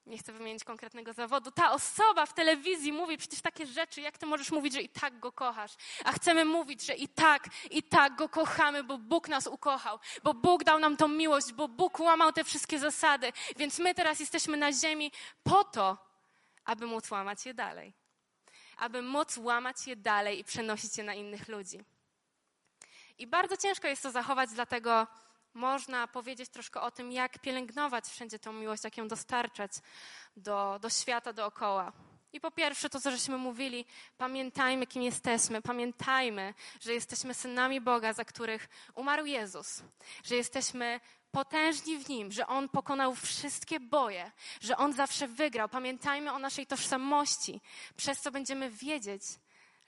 nie 0.06 0.18
chcę 0.18 0.34
wymienić 0.34 0.64
konkretnego 0.64 1.14
zawodu, 1.14 1.52
ta 1.52 1.72
osoba 1.72 2.26
w 2.26 2.34
telewizji 2.34 2.94
mówi 2.94 3.18
przecież 3.18 3.42
takie 3.42 3.68
rzeczy, 3.68 4.02
jak 4.02 4.18
ty 4.18 4.26
możesz 4.26 4.52
mówić, 4.52 4.74
że 4.74 4.82
i 4.82 4.90
tak 4.90 5.20
go 5.20 5.32
kochasz? 5.32 5.72
A 6.04 6.12
chcemy 6.12 6.46
mówić, 6.46 6.86
że 6.86 6.94
i 6.94 7.08
tak, 7.08 7.44
i 7.72 7.84
tak 7.84 8.16
go 8.16 8.30
kochamy, 8.30 8.84
bo 8.84 8.98
Bóg 8.98 9.28
nas 9.28 9.48
ukochał, 9.48 10.00
bo 10.24 10.34
Bóg 10.34 10.64
dał 10.64 10.80
nam 10.80 10.98
tą 10.98 11.08
miłość, 11.08 11.54
bo 11.54 11.68
Bóg 11.68 12.00
łamał 12.00 12.32
te 12.32 12.44
wszystkie 12.44 12.80
zasady, 12.80 13.34
więc 13.58 13.80
my 13.80 13.96
teraz 13.96 14.20
jesteśmy 14.20 14.58
na 14.58 14.74
ziemi 14.74 15.12
po 15.44 15.64
to, 15.64 15.98
aby 16.66 16.86
móc 16.86 17.12
łamać 17.12 17.46
je 17.46 17.54
dalej. 17.54 17.94
Aby 18.78 19.02
móc 19.02 19.38
łamać 19.38 19.88
je 19.88 19.96
dalej 19.96 20.40
i 20.40 20.44
przenosić 20.44 20.98
je 20.98 21.04
na 21.04 21.14
innych 21.14 21.48
ludzi. 21.48 21.80
I 23.18 23.28
bardzo 23.28 23.58
ciężko 23.58 23.88
jest 23.88 24.04
to 24.04 24.12
zachować, 24.12 24.50
dlatego 24.50 25.08
można 25.54 26.08
powiedzieć 26.08 26.50
troszkę 26.50 26.82
o 26.82 26.92
tym, 26.92 27.12
jak 27.12 27.40
pielęgnować 27.40 28.06
wszędzie 28.06 28.40
tą 28.40 28.54
miłość, 28.54 28.84
jak 28.84 28.98
ją 28.98 29.08
dostarczać 29.08 29.72
do, 30.38 30.80
do 30.82 30.90
świata 30.90 31.34
dookoła. 31.34 31.94
I 32.34 32.40
po 32.40 32.52
pierwsze, 32.52 32.90
to 32.90 33.00
co 33.00 33.12
żeśmy 33.12 33.38
mówili, 33.38 33.86
pamiętajmy, 34.18 34.88
kim 34.88 35.02
jesteśmy. 35.04 35.62
Pamiętajmy, 35.62 36.54
że 36.80 36.94
jesteśmy 36.94 37.34
synami 37.34 37.82
Boga, 37.82 38.14
za 38.14 38.26
których 38.26 38.70
umarł 38.96 39.26
Jezus. 39.26 39.84
Że 40.24 40.36
jesteśmy 40.36 41.00
potężni 41.32 41.98
w 41.98 42.10
Nim, 42.10 42.32
że 42.32 42.48
On 42.48 42.70
pokonał 42.70 43.16
wszystkie 43.16 43.80
boje, 43.80 44.32
że 44.62 44.78
On 44.78 44.94
zawsze 44.94 45.28
wygrał. 45.28 45.70
Pamiętajmy 45.70 46.32
o 46.32 46.40
naszej 46.40 46.68
tożsamości, 46.68 47.62
przez 47.96 48.22
co 48.22 48.32
będziemy 48.32 48.70
wiedzieć, 48.70 49.24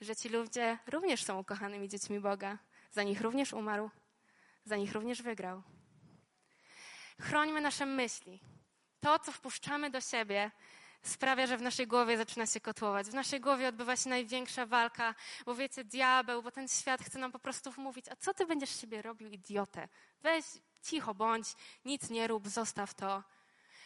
że 0.00 0.16
ci 0.16 0.28
ludzie 0.28 0.78
również 0.86 1.24
są 1.24 1.38
ukochanymi 1.38 1.88
dziećmi 1.88 2.20
Boga. 2.20 2.58
Za 2.90 3.02
nich 3.02 3.20
również 3.20 3.52
umarł, 3.52 3.90
za 4.64 4.76
nich 4.76 4.92
również 4.92 5.22
wygrał. 5.22 5.62
Chrońmy 7.20 7.60
nasze 7.60 7.86
myśli. 7.86 8.40
To, 9.00 9.18
co 9.18 9.32
wpuszczamy 9.32 9.90
do 9.90 10.00
siebie, 10.00 10.50
sprawia, 11.02 11.46
że 11.46 11.56
w 11.56 11.62
naszej 11.62 11.86
głowie 11.86 12.16
zaczyna 12.16 12.46
się 12.46 12.60
kotłować. 12.60 13.06
W 13.06 13.14
naszej 13.14 13.40
głowie 13.40 13.68
odbywa 13.68 13.96
się 13.96 14.10
największa 14.10 14.66
walka, 14.66 15.14
bo 15.46 15.54
wiecie, 15.54 15.84
diabeł, 15.84 16.42
bo 16.42 16.50
ten 16.50 16.68
świat 16.68 17.02
chce 17.02 17.18
nam 17.18 17.32
po 17.32 17.38
prostu 17.38 17.70
wmówić, 17.70 18.08
a 18.08 18.16
co 18.16 18.34
ty 18.34 18.46
będziesz 18.46 18.80
siebie 18.80 19.02
robił, 19.02 19.28
idiotę? 19.30 19.88
Weź, 20.22 20.44
cicho 20.82 21.14
bądź, 21.14 21.46
nic 21.84 22.10
nie 22.10 22.26
rób, 22.26 22.48
zostaw 22.48 22.94
to. 22.94 23.22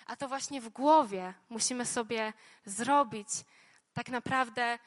A 0.07 0.17
to 0.17 0.29
właśnie 0.29 0.61
w 0.61 0.69
głowie 0.69 1.35
musimy 1.49 1.87
sobie 1.87 2.33
zrobić 2.65 3.29
tak 3.93 4.09
naprawdę 4.09 4.79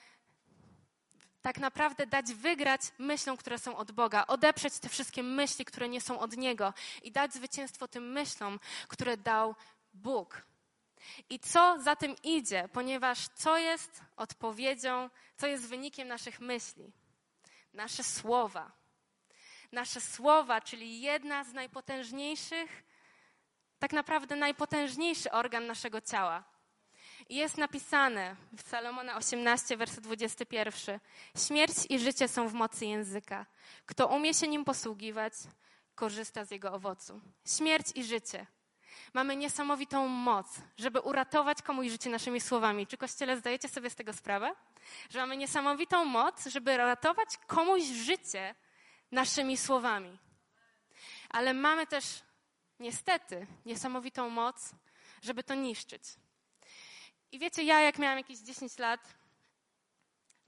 tak 1.41 1.57
naprawdę 1.57 2.07
dać 2.07 2.33
wygrać 2.33 2.81
myślom, 2.97 3.37
które 3.37 3.59
są 3.59 3.77
od 3.77 3.91
Boga, 3.91 4.27
odeprzeć 4.27 4.79
te 4.79 4.89
wszystkie 4.89 5.23
myśli, 5.23 5.65
które 5.65 5.89
nie 5.89 6.01
są 6.01 6.19
od 6.19 6.37
Niego 6.37 6.73
i 7.03 7.11
dać 7.11 7.33
zwycięstwo 7.33 7.87
tym 7.87 8.11
myślom, 8.11 8.59
które 8.87 9.17
dał 9.17 9.55
Bóg. 9.93 10.41
I 11.29 11.39
co 11.39 11.81
za 11.81 11.95
tym 11.95 12.15
idzie, 12.23 12.69
ponieważ 12.73 13.27
co 13.27 13.57
jest 13.57 14.01
odpowiedzią, 14.17 15.09
co 15.37 15.47
jest 15.47 15.67
wynikiem 15.67 16.07
naszych 16.07 16.39
myśli? 16.39 16.91
Nasze 17.73 18.03
słowa. 18.03 18.71
Nasze 19.71 20.01
słowa, 20.01 20.61
czyli 20.61 21.01
jedna 21.01 21.43
z 21.43 21.53
najpotężniejszych, 21.53 22.83
tak 23.79 23.93
naprawdę 23.93 24.35
najpotężniejszy 24.35 25.31
organ 25.31 25.67
naszego 25.67 26.01
ciała. 26.01 26.43
Jest 27.31 27.57
napisane 27.57 28.35
w 28.57 28.61
Salomona 28.61 29.17
18, 29.17 29.77
werset 29.77 30.03
21. 30.03 30.99
Śmierć 31.47 31.75
i 31.89 31.99
życie 31.99 32.27
są 32.27 32.47
w 32.47 32.53
mocy 32.53 32.85
języka. 32.85 33.45
Kto 33.85 34.07
umie 34.07 34.33
się 34.33 34.47
nim 34.47 34.65
posługiwać, 34.65 35.33
korzysta 35.95 36.45
z 36.45 36.51
jego 36.51 36.73
owocu. 36.73 37.21
Śmierć 37.57 37.87
i 37.95 38.03
życie. 38.03 38.47
Mamy 39.13 39.35
niesamowitą 39.35 40.07
moc, 40.07 40.47
żeby 40.77 40.99
uratować 40.99 41.61
komuś 41.61 41.87
życie 41.87 42.09
naszymi 42.09 42.41
słowami. 42.41 42.87
Czy 42.87 42.97
Kościele 42.97 43.37
zdajecie 43.37 43.69
sobie 43.69 43.89
z 43.89 43.95
tego 43.95 44.13
sprawę? 44.13 44.55
Że 45.09 45.19
mamy 45.19 45.37
niesamowitą 45.37 46.05
moc, 46.05 46.47
żeby 46.47 46.77
ratować 46.77 47.29
komuś 47.47 47.83
życie 47.83 48.55
naszymi 49.11 49.57
słowami. 49.57 50.19
Ale 51.29 51.53
mamy 51.53 51.87
też 51.87 52.23
niestety 52.79 53.47
niesamowitą 53.65 54.29
moc, 54.29 54.71
żeby 55.21 55.43
to 55.43 55.55
niszczyć. 55.55 56.03
I 57.31 57.39
wiecie, 57.39 57.63
ja 57.63 57.81
jak 57.81 57.99
miałam 57.99 58.17
jakieś 58.17 58.39
10 58.39 58.77
lat, 58.77 58.99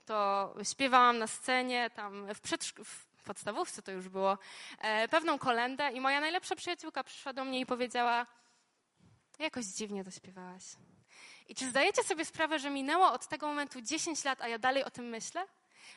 to 0.06 0.54
śpiewałam 0.62 1.18
na 1.18 1.26
scenie, 1.26 1.90
tam 1.90 2.26
w, 2.34 2.40
w 2.84 3.22
podstawówce 3.24 3.82
to 3.82 3.92
już 3.92 4.08
było, 4.08 4.38
e, 4.78 5.08
pewną 5.08 5.38
kolendę 5.38 5.92
i 5.92 6.00
moja 6.00 6.20
najlepsza 6.20 6.56
przyjaciółka 6.56 7.04
przyszła 7.04 7.32
do 7.32 7.44
mnie 7.44 7.60
i 7.60 7.66
powiedziała, 7.66 8.26
jakoś 9.38 9.64
dziwnie 9.64 10.04
to 10.04 10.10
śpiewałaś. 10.10 10.64
I 11.48 11.54
czy 11.54 11.70
zdajecie 11.70 12.02
sobie 12.02 12.24
sprawę, 12.24 12.58
że 12.58 12.70
minęło 12.70 13.12
od 13.12 13.28
tego 13.28 13.48
momentu 13.48 13.80
10 13.80 14.24
lat, 14.24 14.40
a 14.40 14.48
ja 14.48 14.58
dalej 14.58 14.84
o 14.84 14.90
tym 14.90 15.04
myślę? 15.08 15.46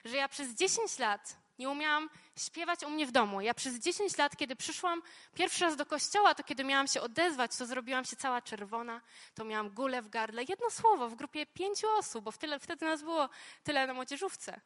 Że 0.05 0.17
ja 0.17 0.27
przez 0.27 0.53
10 0.53 0.99
lat 0.99 1.37
nie 1.59 1.69
umiałam 1.69 2.09
śpiewać 2.37 2.83
u 2.83 2.89
mnie 2.89 3.07
w 3.07 3.11
domu. 3.11 3.41
Ja 3.41 3.53
przez 3.53 3.75
10 3.75 4.17
lat, 4.17 4.37
kiedy 4.37 4.55
przyszłam 4.55 5.01
pierwszy 5.33 5.65
raz 5.65 5.75
do 5.75 5.85
kościoła, 5.85 6.35
to 6.35 6.43
kiedy 6.43 6.63
miałam 6.63 6.87
się 6.87 7.01
odezwać, 7.01 7.57
to 7.57 7.65
zrobiłam 7.65 8.05
się 8.05 8.15
cała 8.15 8.41
czerwona, 8.41 9.01
to 9.35 9.45
miałam 9.45 9.69
gulę 9.69 10.01
w 10.01 10.09
gardle. 10.09 10.43
Jedno 10.49 10.69
słowo 10.69 11.09
w 11.09 11.15
grupie 11.15 11.45
pięciu 11.45 11.87
osób, 11.89 12.23
bo 12.23 12.31
wtedy, 12.31 12.59
wtedy 12.59 12.85
nas 12.85 13.01
było 13.01 13.29
tyle 13.63 13.87
na 13.87 13.93
młodzieżówce. 13.93 14.61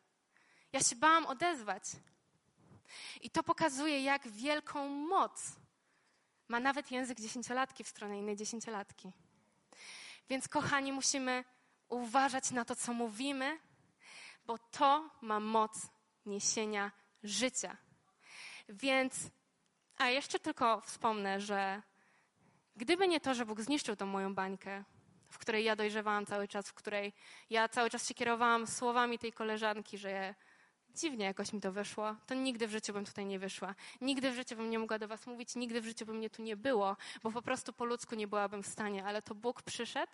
Ja 0.74 0.80
się 0.80 0.96
bałam 0.96 1.26
odezwać. 1.26 1.84
I 3.22 3.30
to 3.30 3.44
pokazuje, 3.44 4.04
jak 4.04 4.28
wielką 4.28 4.88
moc 4.88 5.42
ma 6.48 6.60
nawet 6.60 6.92
język 6.92 7.20
dziesięciolatki 7.20 7.84
w 7.84 7.88
stronę 7.88 8.18
innej 8.18 8.36
dziesięciolatki. 8.36 9.12
Więc, 10.30 10.48
kochani, 10.48 10.94
musimy 10.94 11.44
uważać 11.90 12.52
na 12.52 12.66
to, 12.66 12.76
co 12.76 12.94
mówimy, 12.94 13.60
bo 14.46 14.58
to 14.58 15.10
ma 15.22 15.40
moc 15.40 15.72
niesienia 16.26 16.92
życia. 17.24 17.78
Więc, 18.70 19.30
a 19.98 20.10
jeszcze 20.10 20.40
tylko 20.40 20.82
wspomnę, 20.82 21.40
że 21.40 21.82
gdyby 22.76 23.08
nie 23.08 23.20
to, 23.20 23.34
że 23.34 23.46
Bóg 23.46 23.62
zniszczył 23.62 23.96
tą 23.96 24.06
moją 24.06 24.36
bańkę, 24.36 24.84
w 25.30 25.38
której 25.38 25.64
ja 25.64 25.76
dojrzewałam 25.76 26.26
cały 26.26 26.48
czas, 26.48 26.70
w 26.70 26.74
której 26.74 27.14
ja 27.50 27.70
cały 27.70 27.90
czas 27.90 28.08
się 28.08 28.14
kierowałam 28.14 28.68
słowami 28.68 29.20
tej 29.20 29.34
koleżanki, 29.34 29.98
że 29.98 30.36
dziwnie 30.96 31.26
jakoś 31.26 31.54
mi 31.54 31.62
to 31.62 31.72
wyszło, 31.72 32.16
to 32.28 32.34
nigdy 32.34 32.68
w 32.68 32.72
życiu 32.72 32.94
bym 32.94 33.06
tutaj 33.06 33.26
nie 33.26 33.40
wyszła. 33.40 33.76
Nigdy 34.02 34.32
w 34.32 34.36
życiu 34.36 34.56
bym 34.56 34.70
nie 34.70 34.80
mogła 34.80 35.00
do 35.00 35.08
was 35.08 35.28
mówić, 35.28 35.56
nigdy 35.56 35.82
w 35.82 35.86
życiu 35.86 36.06
by 36.06 36.14
mnie 36.14 36.30
tu 36.30 36.42
nie 36.42 36.58
było, 36.58 36.98
bo 37.24 37.32
po 37.32 37.42
prostu 37.42 37.74
po 37.74 37.86
ludzku 37.86 38.16
nie 38.16 38.28
byłabym 38.28 38.64
w 38.64 38.68
stanie, 38.68 39.06
ale 39.06 39.22
to 39.22 39.36
Bóg 39.36 39.62
przyszedł 39.62 40.14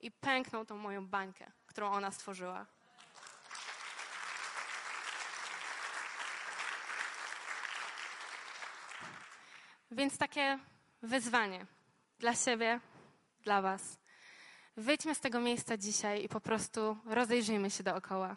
i 0.00 0.10
pęknął 0.10 0.64
tą 0.64 0.76
moją 0.76 1.06
bańkę, 1.06 1.52
którą 1.66 1.90
ona 1.90 2.10
stworzyła. 2.10 2.66
Więc 9.90 10.18
takie 10.18 10.58
wyzwanie 11.02 11.66
dla 12.18 12.34
siebie, 12.34 12.80
dla 13.42 13.62
Was. 13.62 13.98
Wyjdźmy 14.76 15.14
z 15.14 15.20
tego 15.20 15.40
miejsca 15.40 15.76
dzisiaj 15.76 16.24
i 16.24 16.28
po 16.28 16.40
prostu 16.40 16.96
rozejrzyjmy 17.04 17.70
się 17.70 17.82
dookoła. 17.82 18.36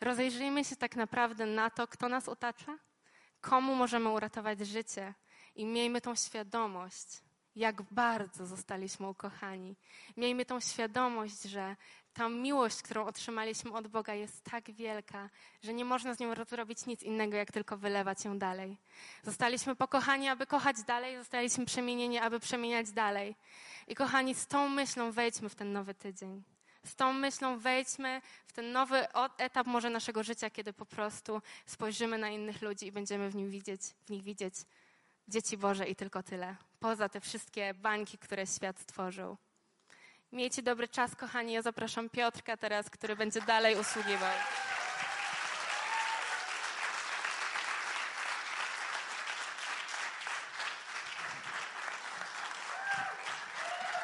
Rozejrzyjmy 0.00 0.64
się 0.64 0.76
tak 0.76 0.96
naprawdę 0.96 1.46
na 1.46 1.70
to, 1.70 1.86
kto 1.88 2.08
nas 2.08 2.28
otacza, 2.28 2.78
komu 3.40 3.74
możemy 3.74 4.08
uratować 4.08 4.58
życie 4.58 5.14
i 5.54 5.66
miejmy 5.66 6.00
tą 6.00 6.14
świadomość, 6.14 7.06
jak 7.58 7.82
bardzo 7.82 8.46
zostaliśmy 8.46 9.08
ukochani. 9.08 9.76
Miejmy 10.16 10.44
tą 10.44 10.60
świadomość, 10.60 11.42
że 11.42 11.76
ta 12.14 12.28
miłość, 12.28 12.82
którą 12.82 13.06
otrzymaliśmy 13.06 13.72
od 13.72 13.88
Boga, 13.88 14.14
jest 14.14 14.44
tak 14.44 14.70
wielka, 14.70 15.30
że 15.62 15.74
nie 15.74 15.84
można 15.84 16.14
z 16.14 16.20
nią 16.20 16.34
zrobić 16.44 16.86
nic 16.86 17.02
innego, 17.02 17.36
jak 17.36 17.52
tylko 17.52 17.76
wylewać 17.76 18.24
ją 18.24 18.38
dalej. 18.38 18.76
Zostaliśmy 19.22 19.76
pokochani, 19.76 20.28
aby 20.28 20.46
kochać 20.46 20.76
dalej, 20.82 21.16
zostaliśmy 21.16 21.66
przemienieni, 21.66 22.18
aby 22.18 22.40
przemieniać 22.40 22.92
dalej. 22.92 23.36
I 23.88 23.94
kochani, 23.94 24.34
z 24.34 24.46
tą 24.46 24.68
myślą 24.68 25.12
wejdźmy 25.12 25.48
w 25.48 25.54
ten 25.54 25.72
nowy 25.72 25.94
tydzień. 25.94 26.42
Z 26.84 26.96
tą 26.96 27.12
myślą 27.12 27.58
wejdźmy 27.58 28.22
w 28.46 28.52
ten 28.52 28.72
nowy 28.72 29.06
etap 29.38 29.66
może 29.66 29.90
naszego 29.90 30.22
życia, 30.22 30.50
kiedy 30.50 30.72
po 30.72 30.86
prostu 30.86 31.42
spojrzymy 31.66 32.18
na 32.18 32.28
innych 32.28 32.62
ludzi 32.62 32.86
i 32.86 32.92
będziemy 32.92 33.30
w, 33.30 33.34
nim 33.34 33.50
widzieć, 33.50 33.80
w 34.06 34.10
nich 34.10 34.22
widzieć 34.22 34.54
dzieci 35.28 35.56
Boże 35.56 35.86
i 35.86 35.96
tylko 35.96 36.22
tyle. 36.22 36.56
Poza 36.80 37.08
te 37.08 37.20
wszystkie 37.20 37.74
bańki, 37.74 38.18
które 38.18 38.46
świat 38.46 38.78
stworzył. 38.78 39.36
Miejcie 40.32 40.62
dobry 40.62 40.88
czas, 40.88 41.16
kochani. 41.16 41.52
Ja 41.52 41.62
zapraszam 41.62 42.10
Piotrka 42.10 42.56
teraz, 42.56 42.90
który 42.90 43.16
będzie 43.16 43.40
dalej 43.40 43.76
usługiwał. 43.76 44.32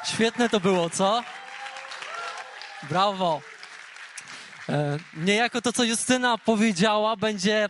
Świetne 0.05 0.49
to 0.49 0.59
było, 0.59 0.89
co? 0.89 1.23
Brawo. 2.83 3.41
E, 4.69 4.97
niejako 5.13 5.61
to, 5.61 5.73
co 5.73 5.83
Justyna 5.83 6.37
powiedziała, 6.37 7.15
będzie 7.15 7.69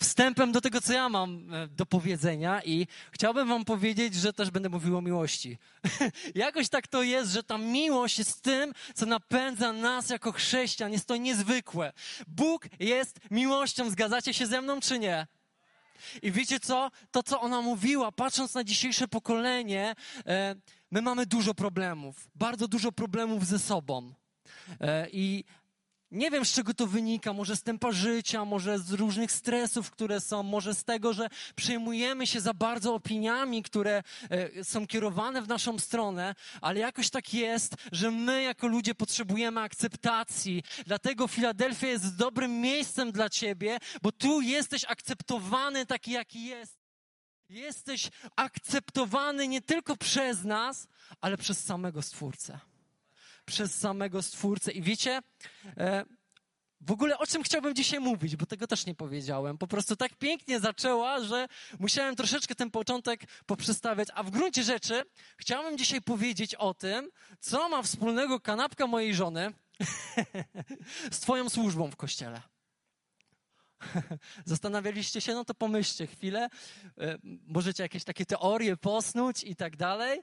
wstępem 0.00 0.52
do 0.52 0.60
tego, 0.60 0.80
co 0.80 0.92
ja 0.92 1.08
mam 1.08 1.54
e, 1.54 1.68
do 1.68 1.86
powiedzenia 1.86 2.62
i 2.62 2.86
chciałbym 3.12 3.48
wam 3.48 3.64
powiedzieć, 3.64 4.14
że 4.14 4.32
też 4.32 4.50
będę 4.50 4.68
mówił 4.68 4.98
o 4.98 5.02
miłości. 5.02 5.58
Jakoś 6.34 6.68
tak 6.68 6.86
to 6.86 7.02
jest, 7.02 7.32
że 7.32 7.42
ta 7.42 7.58
miłość 7.58 8.18
jest 8.18 8.42
tym, 8.42 8.72
co 8.94 9.06
napędza 9.06 9.72
nas 9.72 10.10
jako 10.10 10.32
chrześcijan. 10.32 10.92
Jest 10.92 11.06
to 11.06 11.16
niezwykłe. 11.16 11.92
Bóg 12.26 12.66
jest 12.80 13.20
miłością. 13.30 13.90
Zgadzacie 13.90 14.34
się 14.34 14.46
ze 14.46 14.62
mną, 14.62 14.80
czy 14.80 14.98
nie? 14.98 15.26
I 16.22 16.32
wiecie 16.32 16.60
co? 16.60 16.90
To, 17.10 17.22
co 17.22 17.40
ona 17.40 17.62
mówiła, 17.62 18.12
patrząc 18.12 18.54
na 18.54 18.64
dzisiejsze 18.64 19.08
pokolenie, 19.08 19.94
my 20.90 21.02
mamy 21.02 21.26
dużo 21.26 21.54
problemów. 21.54 22.28
Bardzo 22.34 22.68
dużo 22.68 22.92
problemów 22.92 23.46
ze 23.46 23.58
sobą. 23.58 24.12
I 25.12 25.44
nie 26.10 26.30
wiem, 26.30 26.44
z 26.44 26.52
czego 26.52 26.74
to 26.74 26.86
wynika, 26.86 27.32
może 27.32 27.56
z 27.56 27.62
tempa 27.62 27.92
życia, 27.92 28.44
może 28.44 28.78
z 28.78 28.92
różnych 28.92 29.32
stresów, 29.32 29.90
które 29.90 30.20
są, 30.20 30.42
może 30.42 30.74
z 30.74 30.84
tego, 30.84 31.12
że 31.12 31.28
przejmujemy 31.56 32.26
się 32.26 32.40
za 32.40 32.54
bardzo 32.54 32.94
opiniami, 32.94 33.62
które 33.62 34.02
e, 34.30 34.64
są 34.64 34.86
kierowane 34.86 35.42
w 35.42 35.48
naszą 35.48 35.78
stronę, 35.78 36.34
ale 36.60 36.80
jakoś 36.80 37.10
tak 37.10 37.34
jest, 37.34 37.74
że 37.92 38.10
my 38.10 38.42
jako 38.42 38.66
ludzie 38.66 38.94
potrzebujemy 38.94 39.60
akceptacji. 39.60 40.62
Dlatego 40.86 41.28
Filadelfia 41.28 41.86
jest 41.86 42.16
dobrym 42.16 42.60
miejscem 42.60 43.12
dla 43.12 43.28
ciebie, 43.28 43.78
bo 44.02 44.12
tu 44.12 44.40
jesteś 44.40 44.84
akceptowany 44.84 45.86
taki, 45.86 46.10
jaki 46.10 46.44
jest. 46.44 46.76
Jesteś 47.48 48.10
akceptowany 48.36 49.48
nie 49.48 49.62
tylko 49.62 49.96
przez 49.96 50.44
nas, 50.44 50.88
ale 51.20 51.36
przez 51.36 51.64
samego 51.64 52.02
Stwórcę 52.02 52.75
przez 53.46 53.74
samego 53.74 54.22
Stwórcę. 54.22 54.72
I 54.72 54.82
wiecie, 54.82 55.20
e, 55.76 56.04
w 56.80 56.90
ogóle 56.90 57.18
o 57.18 57.26
czym 57.26 57.42
chciałbym 57.42 57.74
dzisiaj 57.74 58.00
mówić, 58.00 58.36
bo 58.36 58.46
tego 58.46 58.66
też 58.66 58.86
nie 58.86 58.94
powiedziałem. 58.94 59.58
Po 59.58 59.66
prostu 59.66 59.96
tak 59.96 60.14
pięknie 60.14 60.60
zaczęła, 60.60 61.20
że 61.20 61.48
musiałem 61.78 62.16
troszeczkę 62.16 62.54
ten 62.54 62.70
początek 62.70 63.20
poprzestawiać. 63.46 64.08
A 64.14 64.22
w 64.22 64.30
gruncie 64.30 64.62
rzeczy 64.62 65.02
chciałbym 65.38 65.78
dzisiaj 65.78 66.02
powiedzieć 66.02 66.54
o 66.54 66.74
tym, 66.74 67.10
co 67.40 67.68
ma 67.68 67.82
wspólnego 67.82 68.40
kanapka 68.40 68.86
mojej 68.86 69.14
żony 69.14 69.52
z 71.10 71.20
Twoją 71.20 71.48
służbą 71.48 71.90
w 71.90 71.96
kościele. 71.96 72.42
Zastanawialiście 74.44 75.20
się? 75.20 75.34
No 75.34 75.44
to 75.44 75.54
pomyślcie 75.54 76.06
chwilę. 76.06 76.48
E, 76.98 77.18
możecie 77.46 77.82
jakieś 77.82 78.04
takie 78.04 78.26
teorie 78.26 78.76
posnuć 78.76 79.44
i 79.44 79.56
tak 79.56 79.76
dalej. 79.76 80.20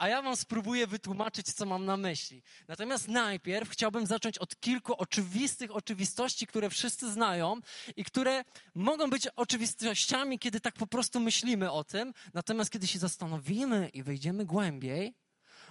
A 0.00 0.08
ja 0.08 0.22
wam 0.22 0.36
spróbuję 0.36 0.86
wytłumaczyć, 0.86 1.52
co 1.52 1.66
mam 1.66 1.84
na 1.84 1.96
myśli. 1.96 2.42
Natomiast 2.68 3.08
najpierw 3.08 3.70
chciałbym 3.70 4.06
zacząć 4.06 4.38
od 4.38 4.60
kilku 4.60 4.94
oczywistych 4.94 5.76
oczywistości, 5.76 6.46
które 6.46 6.70
wszyscy 6.70 7.12
znają 7.12 7.60
i 7.96 8.04
które 8.04 8.44
mogą 8.74 9.10
być 9.10 9.26
oczywistościami, 9.26 10.38
kiedy 10.38 10.60
tak 10.60 10.74
po 10.74 10.86
prostu 10.86 11.20
myślimy 11.20 11.70
o 11.70 11.84
tym. 11.84 12.12
Natomiast 12.34 12.70
kiedy 12.70 12.86
się 12.86 12.98
zastanowimy 12.98 13.88
i 13.88 14.02
wejdziemy 14.02 14.44
głębiej, 14.44 15.14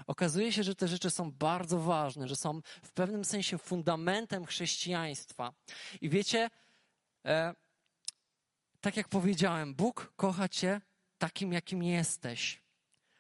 okazuje 0.08 0.54
się, 0.54 0.64
że 0.64 0.76
te 0.76 0.88
rzeczy 0.88 1.10
są 1.10 1.32
bardzo 1.32 1.80
ważne, 1.80 2.28
że 2.28 2.36
są 2.36 2.62
w 2.84 2.92
pewnym 2.92 3.26
sensie 3.26 3.58
fundamentem 3.58 4.46
chrześcijaństwa. 4.46 5.54
I 6.02 6.10
wiecie, 6.10 6.50
e, 7.26 7.56
tak 8.82 8.98
jak 8.98 9.08
powiedziałem, 9.08 9.76
Bóg 9.76 10.14
kocha 10.16 10.50
cię 10.50 10.82
takim, 11.18 11.54
jakim 11.54 11.84
jesteś. 11.84 12.69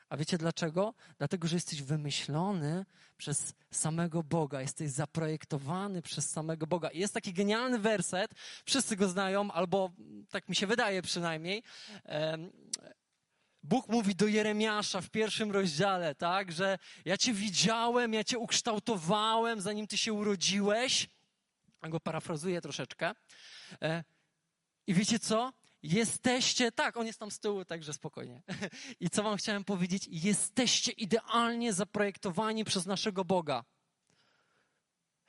A 0.09 0.17
wiecie 0.17 0.37
dlaczego? 0.37 0.93
Dlatego, 1.17 1.47
że 1.47 1.55
jesteś 1.55 1.81
wymyślony 1.81 2.85
przez 3.17 3.53
samego 3.71 4.23
Boga, 4.23 4.61
jesteś 4.61 4.89
zaprojektowany 4.89 6.01
przez 6.01 6.29
samego 6.29 6.67
Boga. 6.67 6.89
I 6.89 6.99
jest 6.99 7.13
taki 7.13 7.33
genialny 7.33 7.79
werset, 7.79 8.31
wszyscy 8.65 8.95
go 8.95 9.09
znają, 9.09 9.51
albo 9.51 9.91
tak 10.29 10.49
mi 10.49 10.55
się 10.55 10.67
wydaje 10.67 11.01
przynajmniej. 11.01 11.63
Bóg 13.63 13.87
mówi 13.87 14.15
do 14.15 14.27
Jeremiasza 14.27 15.01
w 15.01 15.09
pierwszym 15.09 15.51
rozdziale, 15.51 16.15
tak, 16.15 16.51
że 16.51 16.77
ja 17.05 17.17
cię 17.17 17.33
widziałem, 17.33 18.13
ja 18.13 18.23
cię 18.23 18.37
ukształtowałem, 18.37 19.61
zanim 19.61 19.87
ty 19.87 19.97
się 19.97 20.13
urodziłeś. 20.13 21.07
Ja 21.83 21.89
go 21.89 21.99
parafrazuję 21.99 22.61
troszeczkę. 22.61 23.11
E, 23.81 24.03
I 24.87 24.93
wiecie 24.93 25.19
co? 25.19 25.53
Jesteście, 25.83 26.71
tak, 26.71 26.97
on 26.97 27.07
jest 27.07 27.19
tam 27.19 27.31
z 27.31 27.39
tyłu, 27.39 27.65
także 27.65 27.93
spokojnie. 27.93 28.41
I 28.99 29.09
co 29.09 29.23
wam 29.23 29.37
chciałem 29.37 29.63
powiedzieć? 29.63 30.07
Jesteście 30.11 30.91
idealnie 30.91 31.73
zaprojektowani 31.73 32.65
przez 32.65 32.85
naszego 32.85 33.25
Boga. 33.25 33.63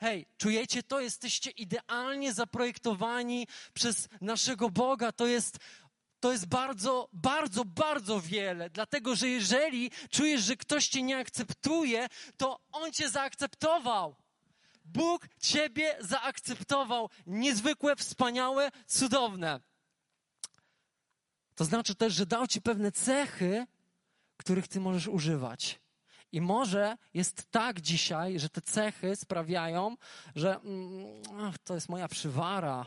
Hej, 0.00 0.26
czujecie 0.36 0.82
to? 0.82 1.00
Jesteście 1.00 1.50
idealnie 1.50 2.32
zaprojektowani 2.32 3.46
przez 3.74 4.08
naszego 4.20 4.70
Boga. 4.70 5.12
To 5.12 5.26
jest, 5.26 5.58
to 6.20 6.32
jest 6.32 6.46
bardzo, 6.46 7.08
bardzo, 7.12 7.64
bardzo 7.64 8.20
wiele. 8.20 8.70
Dlatego, 8.70 9.16
że 9.16 9.28
jeżeli 9.28 9.90
czujesz, 10.10 10.40
że 10.42 10.56
ktoś 10.56 10.88
cię 10.88 11.02
nie 11.02 11.18
akceptuje, 11.18 12.06
to 12.36 12.60
on 12.72 12.92
cię 12.92 13.08
zaakceptował. 13.08 14.16
Bóg 14.84 15.28
ciebie 15.40 15.96
zaakceptował. 16.00 17.10
Niezwykłe, 17.26 17.96
wspaniałe, 17.96 18.70
cudowne. 18.86 19.60
To 21.60 21.64
znaczy 21.64 21.94
też, 21.94 22.14
że 22.14 22.26
dał 22.26 22.46
ci 22.46 22.62
pewne 22.62 22.92
cechy, 22.92 23.66
których 24.36 24.68
ty 24.68 24.80
możesz 24.80 25.08
używać. 25.08 25.80
I 26.32 26.40
może 26.40 26.96
jest 27.14 27.50
tak 27.50 27.80
dzisiaj, 27.80 28.38
że 28.38 28.48
te 28.48 28.62
cechy 28.62 29.16
sprawiają, 29.16 29.96
że 30.34 30.56
mm, 30.56 31.22
to 31.64 31.74
jest 31.74 31.88
moja 31.88 32.08
przywara. 32.08 32.86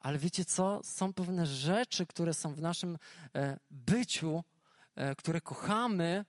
Ale 0.00 0.18
wiecie 0.18 0.44
co? 0.44 0.80
Są 0.84 1.12
pewne 1.12 1.46
rzeczy, 1.46 2.06
które 2.06 2.34
są 2.34 2.54
w 2.54 2.60
naszym 2.60 2.98
e, 3.34 3.58
byciu, 3.70 4.44
e, 4.94 5.14
które 5.14 5.40
kochamy, 5.40 6.24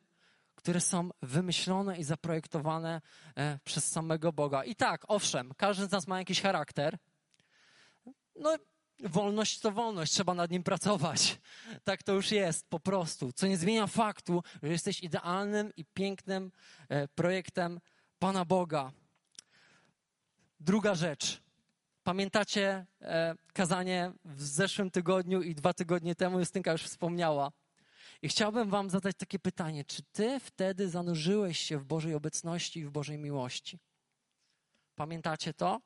które 0.56 0.82
są 0.82 1.10
wymyślone 1.22 1.98
i 1.98 2.04
zaprojektowane 2.04 3.02
e, 3.36 3.60
przez 3.64 3.92
samego 3.92 4.34
Boga. 4.34 4.64
I 4.64 4.76
tak, 4.76 5.06
owszem, 5.08 5.54
każdy 5.58 5.86
z 5.86 5.92
nas 5.92 6.08
ma 6.08 6.20
jakiś 6.20 6.42
charakter. 6.42 6.98
No, 8.36 8.58
Wolność 9.00 9.60
to 9.60 9.72
wolność, 9.72 10.14
trzeba 10.14 10.34
nad 10.34 10.52
nim 10.52 10.64
pracować. 10.64 11.38
Tak 11.84 12.04
to 12.04 12.14
już 12.14 12.32
jest, 12.32 12.70
po 12.70 12.80
prostu. 12.80 13.32
Co 13.32 13.48
nie 13.48 13.58
zmienia 13.58 13.88
faktu, 13.88 14.44
że 14.64 14.70
jesteś 14.70 15.04
idealnym 15.04 15.72
i 15.78 15.86
pięknym 15.86 16.52
e, 16.90 17.08
projektem 17.08 17.80
Pana 18.20 18.46
Boga. 18.46 18.92
Druga 20.60 20.96
rzecz. 20.96 21.42
Pamiętacie 22.04 22.86
e, 23.02 23.36
kazanie 23.54 24.12
w 24.26 24.44
zeszłym 24.44 24.92
tygodniu 24.92 25.42
i 25.42 25.56
dwa 25.56 25.74
tygodnie 25.74 26.16
temu, 26.16 26.40
Justynka 26.40 26.72
już 26.72 26.84
wspomniała. 26.84 27.52
I 28.22 28.30
chciałbym 28.30 28.70
Wam 28.70 28.90
zadać 28.90 29.16
takie 29.18 29.40
pytanie: 29.40 29.86
czy 29.86 30.04
Ty 30.12 30.40
wtedy 30.40 30.90
zanurzyłeś 30.90 31.60
się 31.60 31.78
w 31.78 31.86
Bożej 31.86 32.14
obecności 32.16 32.80
i 32.80 32.86
w 32.86 32.92
Bożej 32.92 33.18
miłości? 33.18 33.80
Pamiętacie 34.96 35.54
to? 35.54 35.82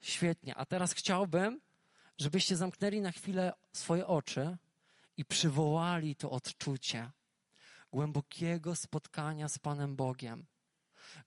Świetnie. 0.00 0.54
A 0.54 0.66
teraz 0.66 0.92
chciałbym, 0.92 1.60
żebyście 2.18 2.56
zamknęli 2.56 3.00
na 3.00 3.12
chwilę 3.12 3.52
swoje 3.72 4.06
oczy 4.06 4.56
i 5.16 5.24
przywołali 5.24 6.16
to 6.16 6.30
odczucie 6.30 7.10
głębokiego 7.92 8.76
spotkania 8.76 9.48
z 9.48 9.58
Panem 9.58 9.96
Bogiem, 9.96 10.46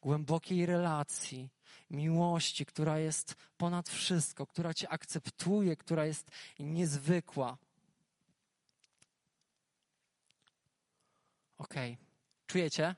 głębokiej 0.01 0.65
relacji, 0.65 1.49
miłości, 1.89 2.65
która 2.65 2.99
jest 2.99 3.35
ponad 3.57 3.89
wszystko, 3.89 4.47
która 4.47 4.73
Cię 4.73 4.89
akceptuje, 4.89 5.75
która 5.75 6.05
jest 6.05 6.31
niezwykła. 6.59 7.57
Ok, 11.57 11.73
czujecie? 12.47 12.95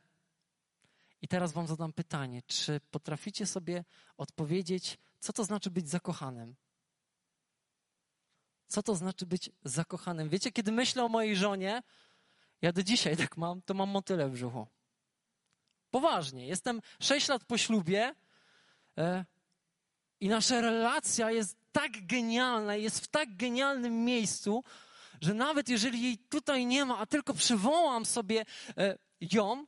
I 1.21 1.27
teraz 1.27 1.53
Wam 1.53 1.67
zadam 1.67 1.93
pytanie: 1.93 2.41
czy 2.47 2.79
potraficie 2.91 3.45
sobie 3.45 3.85
odpowiedzieć 4.17 4.97
co 5.19 5.33
to 5.33 5.43
znaczy 5.43 5.71
być 5.71 5.89
zakochanym? 5.89 6.55
Co 8.67 8.83
to 8.83 8.95
znaczy 8.95 9.25
być 9.25 9.51
zakochanym? 9.63 10.29
Wiecie, 10.29 10.51
kiedy 10.51 10.71
myślę 10.71 11.03
o 11.03 11.09
mojej 11.09 11.35
żonie, 11.35 11.83
ja 12.61 12.71
do 12.71 12.83
dzisiaj 12.83 13.17
tak 13.17 13.37
mam, 13.37 13.61
to 13.61 13.73
mam 13.73 13.89
motyle 13.89 14.29
w 14.29 14.31
brzuchu. 14.31 14.67
Poważnie. 15.89 16.47
Jestem 16.47 16.81
sześć 17.01 17.27
lat 17.27 17.45
po 17.45 17.57
ślubie 17.57 18.15
e, 18.97 19.25
i 20.19 20.29
nasza 20.29 20.61
relacja 20.61 21.31
jest 21.31 21.57
tak 21.71 22.07
genialna, 22.07 22.75
jest 22.75 22.99
w 22.99 23.07
tak 23.07 23.35
genialnym 23.37 24.05
miejscu, 24.05 24.63
że 25.21 25.33
nawet 25.33 25.69
jeżeli 25.69 26.01
jej 26.01 26.17
tutaj 26.17 26.65
nie 26.65 26.85
ma, 26.85 26.97
a 26.97 27.05
tylko 27.05 27.33
przywołam 27.33 28.05
sobie 28.05 28.45
e, 28.77 28.97
ją 29.21 29.65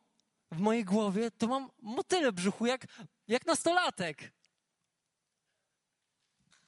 w 0.52 0.60
mojej 0.60 0.86
głowie, 0.86 1.32
to 1.32 1.48
mam 1.48 1.70
motyle 1.82 2.32
w 2.32 2.36
brzuchu, 2.36 2.66
jak, 2.66 2.86
jak 3.28 3.46
nastolatek. 3.46 4.37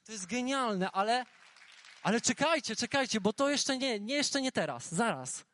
To 0.10 0.14
jest 0.14 0.26
genialne, 0.26 0.92
ale, 0.92 1.26
ale 2.04 2.22
czekajcie, 2.22 2.76
czekajcie, 2.76 3.22
bo 3.22 3.34
to 3.34 3.50
jeszcze 3.50 3.78
nie, 3.78 4.00
nie, 4.00 4.16
jeszcze 4.16 4.42
nie 4.42 4.52
teraz, 4.52 4.92
zaraz. 4.92 5.46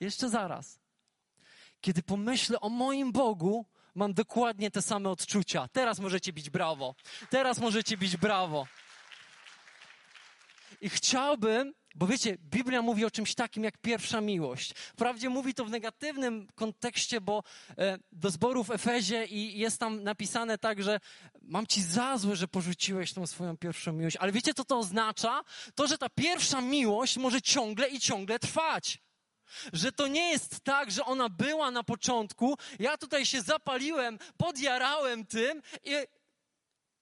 Jeszcze 0.00 0.28
zaraz. 0.28 0.78
Kiedy 1.80 2.02
pomyślę 2.02 2.60
o 2.60 2.68
moim 2.68 3.12
Bogu, 3.12 3.66
mam 3.94 4.14
dokładnie 4.14 4.70
te 4.70 4.82
same 4.82 5.10
odczucia. 5.10 5.68
Teraz 5.72 5.98
możecie 5.98 6.32
bić 6.32 6.50
brawo. 6.50 6.94
Teraz 7.30 7.58
możecie 7.58 7.96
bić 7.96 8.16
brawo. 8.16 8.66
I 10.80 10.90
chciałbym, 10.90 11.74
bo 11.96 12.06
wiecie, 12.06 12.36
Biblia 12.38 12.82
mówi 12.82 13.04
o 13.04 13.10
czymś 13.10 13.34
takim 13.34 13.64
jak 13.64 13.78
pierwsza 13.78 14.20
miłość. 14.20 14.74
Wprawdzie 14.74 15.28
mówi 15.28 15.54
to 15.54 15.64
w 15.64 15.70
negatywnym 15.70 16.48
kontekście, 16.54 17.20
bo 17.20 17.42
e, 17.78 17.98
do 18.12 18.30
zboru 18.30 18.64
w 18.64 18.70
Efezie 18.70 19.24
i 19.24 19.58
jest 19.58 19.80
tam 19.80 20.02
napisane 20.02 20.58
tak, 20.58 20.82
że 20.82 21.00
mam 21.42 21.66
ci 21.66 21.82
za 21.82 22.18
złe, 22.18 22.36
że 22.36 22.48
porzuciłeś 22.48 23.12
tą 23.12 23.26
swoją 23.26 23.56
pierwszą 23.56 23.92
miłość. 23.92 24.16
Ale 24.16 24.32
wiecie, 24.32 24.54
co 24.54 24.64
to 24.64 24.78
oznacza? 24.78 25.44
To, 25.74 25.86
że 25.86 25.98
ta 25.98 26.08
pierwsza 26.08 26.60
miłość 26.60 27.16
może 27.16 27.42
ciągle 27.42 27.88
i 27.88 28.00
ciągle 28.00 28.38
trwać. 28.38 28.98
Że 29.72 29.92
to 29.92 30.06
nie 30.06 30.30
jest 30.30 30.60
tak, 30.60 30.90
że 30.90 31.04
ona 31.04 31.28
była 31.28 31.70
na 31.70 31.82
początku, 31.82 32.56
ja 32.78 32.98
tutaj 32.98 33.26
się 33.26 33.42
zapaliłem, 33.42 34.18
podjarałem 34.36 35.26
tym 35.26 35.62
i, 35.84 35.94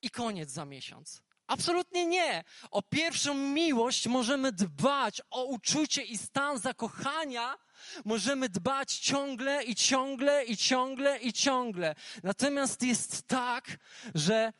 i 0.02 0.10
koniec 0.10 0.50
za 0.50 0.64
miesiąc. 0.64 1.22
Absolutnie 1.54 2.06
nie. 2.06 2.44
O 2.70 2.82
pierwszą 2.82 3.34
miłość 3.34 4.06
możemy 4.06 4.52
dbać, 4.52 5.22
o 5.30 5.44
uczucie 5.44 6.02
i 6.02 6.18
stan 6.18 6.58
zakochania 6.58 7.56
możemy 8.04 8.48
dbać 8.48 8.98
ciągle 8.98 9.64
i 9.64 9.74
ciągle 9.74 10.44
i 10.44 10.56
ciągle 10.56 11.18
i 11.18 11.32
ciągle. 11.32 11.94
Natomiast 12.22 12.82
jest 12.82 13.22
tak, 13.26 13.76
że 14.14 14.52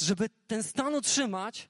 żeby 0.00 0.28
ten 0.46 0.62
stan 0.62 0.94
utrzymać, 0.94 1.68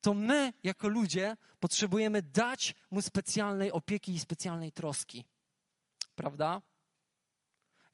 to 0.00 0.14
my, 0.14 0.52
jako 0.62 0.88
ludzie, 0.88 1.36
potrzebujemy 1.60 2.22
dać 2.22 2.74
mu 2.90 3.02
specjalnej 3.02 3.72
opieki 3.72 4.12
i 4.12 4.20
specjalnej 4.20 4.72
troski. 4.72 5.24
Prawda? 6.14 6.62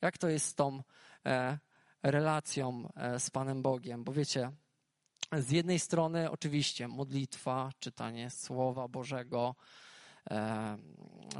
Jak 0.01 0.19
to 0.19 0.29
jest 0.29 0.47
z 0.47 0.55
tą 0.55 0.83
e, 1.27 1.59
relacją 2.03 2.89
e, 2.97 3.21
z 3.21 3.31
Panem 3.31 3.63
Bogiem? 3.63 4.05
Bo 4.05 4.13
wiecie, 4.13 4.53
z 5.33 5.51
jednej 5.51 5.79
strony 5.79 6.31
oczywiście 6.31 6.89
modlitwa, 6.89 7.71
czytanie 7.81 8.31
Słowa 8.31 8.89
Bożego, 8.89 9.55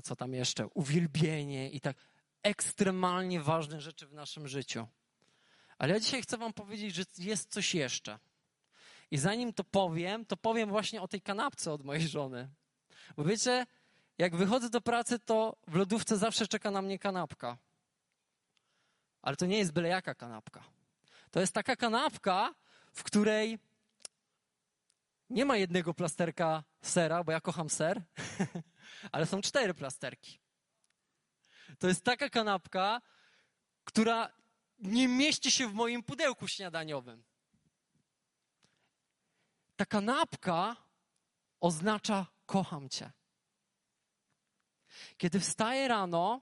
co 0.05 0.17
tam 0.17 0.35
jeszcze, 0.35 0.67
uwielbienie 0.67 1.71
i 1.71 1.81
tak 1.81 1.97
ekstremalnie 2.43 3.41
ważne 3.41 3.81
rzeczy 3.81 4.07
w 4.07 4.13
naszym 4.13 4.49
życiu. 4.49 4.87
Ale 5.79 5.95
ja 5.95 6.01
dzisiaj 6.01 6.23
chcę 6.23 6.39
Wam 6.39 6.53
powiedzieć, 6.53 6.95
że 6.95 7.05
jest 7.19 7.51
coś 7.51 7.75
jeszcze. 7.75 8.19
I 9.11 9.19
zanim 9.19 9.53
to 9.53 9.65
powiem, 9.65 10.27
to 10.27 10.37
powiem 10.37 10.69
właśnie 10.69 11.03
o 11.03 11.09
tej 11.09 11.23
kanapce 11.23 11.73
od 11.73 11.85
mojej 11.85 12.09
żony. 12.09 12.49
Bo 13.17 13.25
wiecie, 13.25 13.67
jak 14.19 14.37
wychodzę 14.37 14.71
do 14.71 14.81
pracy, 14.81 15.19
to 15.19 15.57
w 15.67 15.75
lodówce 15.75 16.19
zawsze 16.19 16.49
czeka 16.49 16.71
na 16.71 16.83
mnie 16.83 16.99
kanapka. 16.99 17.59
Ale 19.23 19.37
to 19.37 19.47
nie 19.47 19.59
jest 19.59 19.73
byle 19.73 19.89
jaka 19.89 20.15
kanapka. 20.15 20.65
To 21.31 21.41
jest 21.41 21.53
taka 21.53 21.77
kanapka, 21.77 22.55
w 22.93 23.03
której 23.03 23.59
nie 25.31 25.45
ma 25.45 25.57
jednego 25.57 25.95
plasterka 25.95 26.65
sera, 26.83 27.25
bo 27.25 27.33
ja 27.33 27.41
kocham 27.41 27.71
ser, 27.71 28.03
ale 29.13 29.27
są 29.27 29.41
cztery 29.41 29.75
plasterki. 29.75 30.41
To 31.79 31.89
jest 31.89 32.05
taka 32.05 32.29
kanapka, 32.29 33.01
która 33.85 34.33
nie 34.79 35.09
mieści 35.09 35.51
się 35.51 35.69
w 35.69 35.75
moim 35.75 36.03
pudełku 36.03 36.49
śniadaniowym. 36.49 37.25
Ta 39.77 39.87
kanapka 39.87 40.77
oznacza 41.61 42.27
kocham 42.47 42.89
cię. 42.89 43.13
Kiedy 45.17 45.41
wstaję 45.41 45.89
rano, 45.89 46.41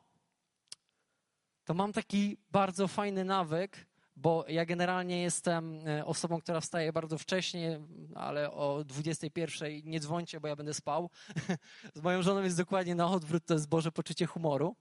to 1.64 1.74
mam 1.74 1.92
taki 1.92 2.38
bardzo 2.50 2.88
fajny 2.88 3.24
nawyk, 3.24 3.85
bo 4.16 4.44
ja 4.48 4.64
generalnie 4.64 5.22
jestem 5.22 5.88
e, 5.88 6.06
osobą, 6.06 6.40
która 6.40 6.60
wstaje 6.60 6.92
bardzo 6.92 7.18
wcześnie, 7.18 7.80
ale 8.14 8.50
o 8.50 8.84
21 8.84 9.80
nie 9.84 10.00
dzwońcie, 10.00 10.40
bo 10.40 10.48
ja 10.48 10.56
będę 10.56 10.74
spał. 10.74 11.10
Z 11.94 12.00
moją 12.00 12.22
żoną 12.22 12.42
jest 12.42 12.56
dokładnie 12.56 12.94
na 12.94 13.08
odwrót, 13.10 13.46
to 13.46 13.54
jest 13.54 13.68
Boże 13.68 13.92
poczucie 13.92 14.26
humoru. 14.26 14.76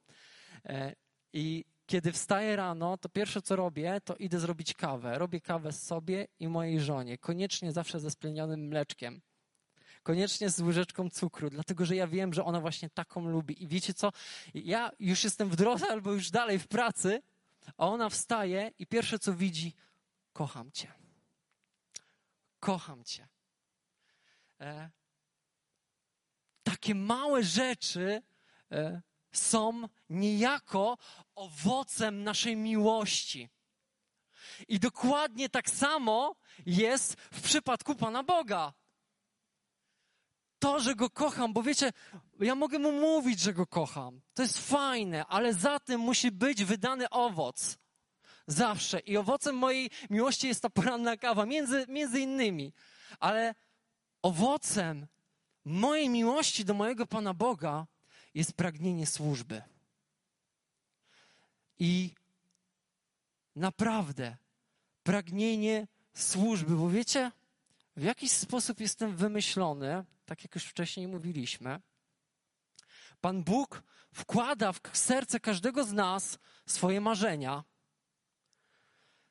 E, 0.66 0.96
I 1.34 1.66
kiedy 1.86 2.12
wstaję 2.12 2.56
rano, 2.56 2.98
to 2.98 3.10
pierwsze 3.10 3.42
co 3.42 3.56
robię, 3.56 4.02
to 4.04 4.16
idę 4.16 4.40
zrobić 4.40 4.74
kawę. 4.74 5.18
Robię 5.18 5.42
kawę 5.42 5.72
sobie 5.72 6.28
i 6.40 6.48
mojej 6.48 6.80
żonie. 6.80 7.18
Koniecznie 7.18 7.72
zawsze 7.72 8.00
ze 8.00 8.12
splenionym 8.12 8.68
mleczkiem. 8.68 9.22
Koniecznie 10.04 10.50
z 10.50 10.60
łyżeczką 10.60 11.10
cukru, 11.10 11.50
dlatego 11.50 11.86
że 11.86 11.96
ja 11.96 12.08
wiem, 12.08 12.34
że 12.34 12.46
ona 12.46 12.62
właśnie 12.62 12.90
taką 12.90 13.30
lubi. 13.30 13.64
I 13.64 13.68
wiecie 13.68 13.94
co? 13.94 14.12
Ja 14.54 14.92
już 15.00 15.24
jestem 15.24 15.50
w 15.50 15.56
drodze 15.56 15.88
albo 15.88 16.14
już 16.14 16.32
dalej 16.32 16.60
w 16.60 16.68
pracy, 16.68 17.22
a 17.78 17.88
ona 17.88 18.10
wstaje 18.10 18.72
i 18.80 18.88
pierwsze 18.88 19.20
co 19.20 19.34
widzi, 19.34 19.74
kocham 20.34 20.72
cię. 20.72 20.94
Kocham 22.60 23.04
cię. 23.04 23.28
E, 24.62 24.90
takie 26.64 26.96
małe 26.96 27.44
rzeczy 27.44 28.22
e, 28.72 29.02
są 29.32 29.88
niejako 30.10 30.98
owocem 31.36 32.24
naszej 32.24 32.56
miłości. 32.56 33.50
I 34.68 34.80
dokładnie 34.80 35.50
tak 35.50 35.70
samo 35.70 36.36
jest 36.66 37.14
w 37.14 37.42
przypadku 37.42 37.96
Pana 37.96 38.24
Boga. 38.24 38.74
To, 40.60 40.80
że 40.80 40.96
go 40.96 41.10
kocham, 41.10 41.54
bo 41.54 41.64
wiecie, 41.64 41.92
ja 42.40 42.56
mogę 42.56 42.80
mu 42.80 42.92
mówić, 42.92 43.40
że 43.40 43.54
go 43.54 43.68
kocham. 43.68 44.22
To 44.34 44.42
jest 44.42 44.58
fajne, 44.70 45.26
ale 45.26 45.54
za 45.54 45.80
tym 45.80 46.02
musi 46.02 46.32
być 46.32 46.64
wydany 46.64 47.10
owoc. 47.10 47.78
Zawsze. 48.48 49.00
I 49.00 49.18
owocem 49.18 49.56
mojej 49.56 49.90
miłości 50.10 50.48
jest 50.48 50.62
ta 50.62 50.70
poranna 50.70 51.18
kawa, 51.18 51.46
między, 51.46 51.86
między 51.90 52.20
innymi. 52.20 52.74
Ale 53.20 53.56
owocem 54.22 55.08
mojej 55.66 56.10
miłości 56.10 56.66
do 56.66 56.74
mojego 56.74 57.06
Pana 57.06 57.34
Boga 57.34 57.88
jest 58.34 58.54
pragnienie 58.54 59.08
służby. 59.08 59.62
I 61.80 62.14
naprawdę 63.56 64.38
pragnienie 65.04 65.88
służby, 66.14 66.76
bo 66.76 66.90
wiecie, 66.90 67.32
w 67.96 68.04
jakiś 68.04 68.32
sposób 68.32 68.80
jestem 68.80 69.16
wymyślony, 69.16 70.06
tak 70.26 70.44
jak 70.44 70.56
już 70.56 70.66
wcześniej 70.66 71.08
mówiliśmy. 71.08 71.82
Pan 73.22 73.44
Bóg 73.44 73.84
wkłada 74.14 74.72
w 74.72 74.80
serce 74.94 75.40
każdego 75.40 75.84
z 75.84 75.94
nas 75.94 76.40
swoje 76.66 77.02
marzenia, 77.02 77.64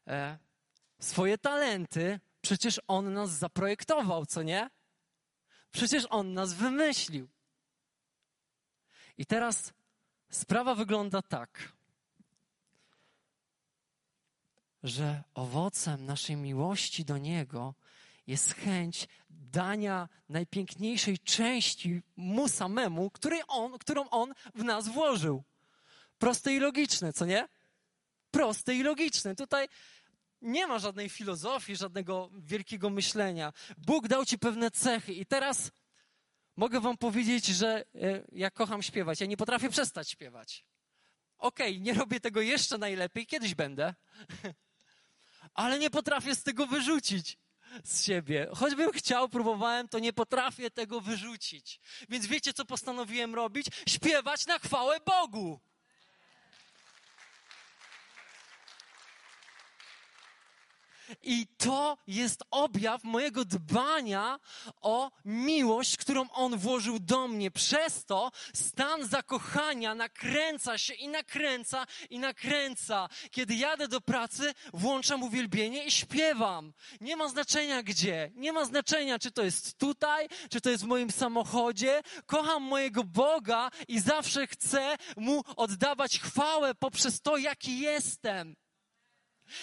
e, 0.07 0.38
swoje 0.98 1.38
talenty. 1.38 2.20
Przecież 2.40 2.81
On 2.87 3.12
nas 3.12 3.31
zaprojektował, 3.31 4.27
co 4.27 4.42
nie? 4.42 4.70
Przecież 5.70 6.07
On 6.11 6.33
nas 6.33 6.53
wymyślił. 6.53 7.29
I 9.18 9.27
teraz 9.27 9.72
sprawa 10.31 10.74
wygląda 10.74 11.22
tak, 11.22 11.72
że 14.83 15.22
owocem 15.35 16.07
naszej 16.07 16.37
miłości 16.37 17.05
do 17.05 17.18
Niego 17.18 17.74
jest 18.26 18.54
chęć 18.54 19.08
dania 19.30 20.08
najpiękniejszej 20.28 21.18
części 21.18 22.02
mu 22.16 22.48
samemu, 22.48 23.10
której 23.10 23.42
on, 23.48 23.78
którą 23.78 24.08
On 24.10 24.34
w 24.54 24.64
nas 24.64 24.88
włożył. 24.88 25.44
Proste 26.18 26.54
i 26.54 26.58
logiczne, 26.58 27.12
co 27.12 27.26
nie? 27.26 27.48
Proste 28.30 28.74
i 28.74 28.82
logiczne. 28.82 29.37
Tutaj 29.37 29.68
nie 30.42 30.66
ma 30.66 30.78
żadnej 30.78 31.08
filozofii, 31.08 31.76
żadnego 31.76 32.30
wielkiego 32.32 32.90
myślenia. 32.90 33.52
Bóg 33.78 34.08
dał 34.08 34.24
ci 34.24 34.38
pewne 34.38 34.70
cechy 34.70 35.12
i 35.12 35.26
teraz 35.26 35.70
mogę 36.56 36.80
wam 36.80 36.96
powiedzieć, 36.96 37.46
że 37.46 37.84
e, 37.94 38.24
ja 38.32 38.50
kocham 38.50 38.82
śpiewać. 38.82 39.20
Ja 39.20 39.26
nie 39.26 39.37
potrafię 39.37 39.70
przestać 39.70 40.10
śpiewać. 40.10 40.64
Okej, 41.38 41.72
okay, 41.72 41.80
nie 41.80 41.94
robię 41.94 42.20
tego 42.20 42.40
jeszcze 42.40 42.78
najlepiej, 42.78 43.26
kiedyś 43.26 43.54
będę, 43.54 43.94
ale 45.54 45.78
nie 45.78 45.90
potrafię 45.90 46.34
z 46.34 46.42
tego 46.42 46.66
wyrzucić 46.66 47.38
z 47.84 48.04
siebie. 48.04 48.48
Choćbym 48.54 48.92
chciał, 48.92 49.28
próbowałem, 49.28 49.88
to 49.88 49.98
nie 49.98 50.12
potrafię 50.12 50.70
tego 50.70 51.00
wyrzucić. 51.00 51.80
Więc 52.08 52.26
wiecie, 52.26 52.52
co 52.52 52.64
postanowiłem 52.64 53.34
robić? 53.34 53.66
Śpiewać 53.88 54.46
na 54.46 54.58
chwałę 54.58 54.98
Bogu. 55.06 55.60
I 61.22 61.46
to 61.58 61.98
jest 62.06 62.42
objaw 62.50 63.04
mojego 63.04 63.44
dbania 63.44 64.38
o 64.80 65.10
miłość, 65.24 65.96
którą 65.96 66.30
On 66.30 66.58
włożył 66.58 66.98
do 66.98 67.28
mnie. 67.28 67.50
Przez 67.50 68.04
to 68.04 68.30
stan 68.54 69.06
zakochania 69.06 69.94
nakręca 69.94 70.78
się 70.78 70.94
i 70.94 71.08
nakręca 71.08 71.86
i 72.10 72.18
nakręca. 72.18 73.08
Kiedy 73.30 73.54
jadę 73.54 73.88
do 73.88 74.00
pracy, 74.00 74.54
włączam 74.74 75.22
uwielbienie 75.22 75.84
i 75.84 75.90
śpiewam. 75.90 76.72
Nie 77.00 77.16
ma 77.16 77.28
znaczenia 77.28 77.82
gdzie. 77.82 78.30
Nie 78.34 78.52
ma 78.52 78.64
znaczenia, 78.64 79.18
czy 79.18 79.30
to 79.32 79.42
jest 79.42 79.78
tutaj, 79.78 80.28
czy 80.50 80.60
to 80.60 80.70
jest 80.70 80.84
w 80.84 80.86
moim 80.86 81.10
samochodzie. 81.10 82.02
Kocham 82.26 82.62
mojego 82.62 83.04
Boga 83.04 83.70
i 83.88 84.00
zawsze 84.00 84.46
chcę 84.46 84.96
Mu 85.16 85.42
oddawać 85.56 86.20
chwałę 86.20 86.74
poprzez 86.74 87.20
to, 87.20 87.36
jaki 87.36 87.78
jestem. 87.78 88.56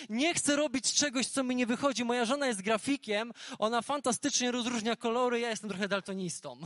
Nie 0.10 0.34
chcę 0.34 0.56
robić 0.56 0.94
czegoś, 0.94 1.28
co 1.28 1.44
mi 1.44 1.56
nie 1.56 1.65
wychodzi. 1.65 2.06
Moja 2.06 2.26
żona 2.26 2.48
jest 2.48 2.62
grafikiem, 2.62 3.32
ona 3.60 3.82
fantastycznie 3.82 4.52
rozróżnia 4.52 4.96
kolory, 4.96 5.39
ja 5.39 5.50
jestem 5.50 5.70
trochę 5.70 5.88
daltonistą. 5.88 6.58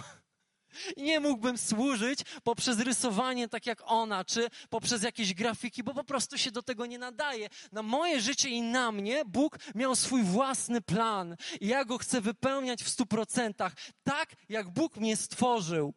Nie 0.97 1.19
mógłbym 1.19 1.57
służyć 1.57 2.19
poprzez 2.43 2.79
rysowanie 2.79 3.47
tak 3.47 3.65
jak 3.65 3.81
ona, 3.85 4.25
czy 4.25 4.49
poprzez 4.69 5.03
jakieś 5.03 5.33
grafiki, 5.33 5.83
bo 5.83 5.93
po 5.93 6.03
prostu 6.03 6.37
się 6.37 6.51
do 6.51 6.63
tego 6.63 6.85
nie 6.85 6.99
nadaje. 6.99 7.49
Na 7.71 7.83
moje 7.83 8.21
życie 8.21 8.49
i 8.49 8.61
na 8.61 8.91
mnie 8.91 9.25
Bóg 9.25 9.59
miał 9.75 9.95
swój 9.95 10.23
własny 10.23 10.81
plan 10.81 11.35
i 11.61 11.67
ja 11.67 11.85
go 11.85 11.97
chcę 11.97 12.21
wypełniać 12.21 12.83
w 12.83 12.89
stu 12.89 13.05
procentach, 13.05 13.73
tak 14.03 14.35
jak 14.49 14.69
Bóg 14.69 14.97
mnie 14.97 15.17
stworzył. 15.17 15.93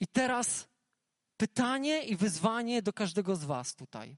I 0.00 0.06
teraz 0.06 0.68
pytanie 1.36 2.04
i 2.04 2.16
wyzwanie 2.16 2.82
do 2.82 2.92
każdego 2.92 3.36
z 3.36 3.44
Was 3.44 3.74
tutaj. 3.74 4.16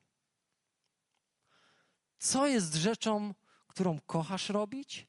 Co 2.22 2.46
jest 2.46 2.74
rzeczą, 2.74 3.34
którą 3.66 4.00
kochasz 4.00 4.48
robić? 4.48 5.06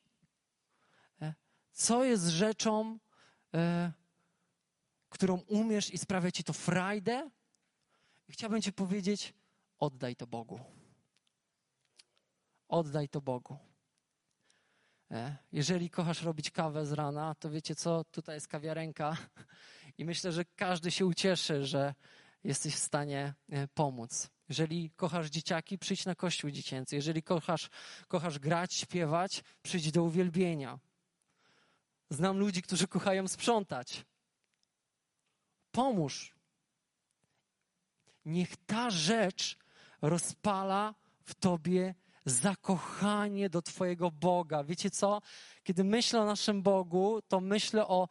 E, 1.22 1.34
Co 1.72 2.04
jest 2.04 2.28
rzeczą, 2.28 3.00
e, 3.54 3.92
którą 5.10 5.38
umiesz 5.38 5.94
i 5.94 5.98
sprawia 5.98 6.32
ci 6.32 6.44
to 6.44 6.54
frajdę? 6.54 7.30
I 8.28 8.34
chciałbym 8.34 8.62
Ci 8.62 8.74
powiedzieć: 8.74 9.34
oddaj 9.80 10.16
to 10.16 10.28
Bogu. 10.28 10.60
Oddaj 12.68 13.10
to 13.10 13.22
Bogu. 13.22 13.58
E, 15.12 15.38
Jeżeli 15.52 15.90
kochasz 15.90 16.22
robić 16.22 16.52
kawę 16.52 16.86
z 16.86 16.92
rana, 16.92 17.36
to 17.36 17.50
wiecie 17.50 17.76
co? 17.76 18.04
Tutaj 18.04 18.36
jest 18.36 18.48
kawiarenka 18.48 19.18
i 19.98 20.06
myślę, 20.06 20.32
że 20.32 20.46
każdy 20.46 20.92
się 20.92 21.06
ucieszy, 21.06 21.66
że 21.66 21.94
jesteś 22.44 22.76
w 22.76 22.80
stanie 22.80 23.34
pomóc. 23.74 24.30
Jeżeli 24.54 24.92
kochasz 24.92 25.30
dzieciaki, 25.30 25.78
przyjdź 25.78 26.06
na 26.06 26.16
kościół 26.16 26.52
dziecięcy. 26.52 26.96
Jeżeli 26.96 27.24
kochasz, 27.24 27.70
kochasz 28.08 28.40
grać, 28.40 28.74
śpiewać, 28.74 29.44
przyjdź 29.64 29.92
do 29.92 30.04
uwielbienia. 30.04 30.80
Znam 32.10 32.38
ludzi, 32.38 32.62
którzy 32.62 32.88
kochają 32.88 33.28
sprzątać. 33.28 34.06
Pomóż. 35.72 36.36
Niech 38.26 38.58
ta 38.66 38.90
rzecz 38.90 39.58
rozpala 40.02 40.96
w 41.24 41.36
tobie 41.36 41.96
zakochanie 42.26 43.50
do 43.50 43.62
Twojego 43.62 44.12
Boga. 44.12 44.64
Wiecie 44.64 44.90
co? 44.90 45.22
Kiedy 45.64 45.84
myślę 45.84 46.22
o 46.22 46.26
naszym 46.26 46.62
Bogu, 46.62 47.22
to 47.28 47.42
myślę 47.42 47.88
o 47.88 48.08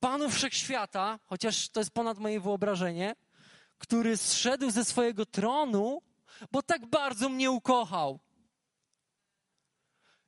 Panu 0.00 0.30
Wszechświata, 0.30 1.18
chociaż 1.24 1.68
to 1.68 1.80
jest 1.80 1.90
ponad 1.90 2.18
moje 2.18 2.40
wyobrażenie, 2.40 3.14
który 3.82 4.16
zszedł 4.16 4.70
ze 4.70 4.84
swojego 4.84 5.26
tronu, 5.26 6.02
bo 6.50 6.62
tak 6.62 6.86
bardzo 6.86 7.28
mnie 7.28 7.50
ukochał. 7.50 8.20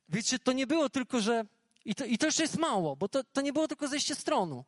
Wiecie, 0.09 0.39
to 0.39 0.51
nie 0.51 0.67
było 0.67 0.89
tylko, 0.89 1.21
że. 1.21 1.45
I 1.85 1.95
to, 1.95 2.05
i 2.05 2.17
to 2.17 2.25
jeszcze 2.25 2.43
jest 2.43 2.57
mało, 2.57 2.95
bo 2.95 3.07
to, 3.07 3.23
to 3.23 3.41
nie 3.41 3.53
było 3.53 3.67
tylko 3.67 3.87
zejście 3.87 4.15
z 4.15 4.23
tronu. 4.23 4.65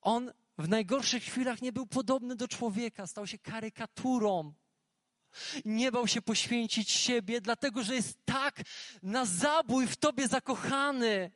On 0.00 0.32
w 0.58 0.68
najgorszych 0.68 1.22
chwilach 1.22 1.62
nie 1.62 1.72
był 1.72 1.86
podobny 1.86 2.36
do 2.36 2.48
człowieka, 2.48 3.06
stał 3.06 3.26
się 3.26 3.38
karykaturą. 3.38 4.52
Nie 5.64 5.92
bał 5.92 6.06
się 6.06 6.22
poświęcić 6.22 6.90
siebie, 6.90 7.40
dlatego 7.40 7.82
że 7.82 7.94
jest 7.94 8.18
tak 8.24 8.62
na 9.02 9.24
zabój 9.24 9.86
w 9.86 9.96
tobie 9.96 10.28
zakochany. 10.28 11.30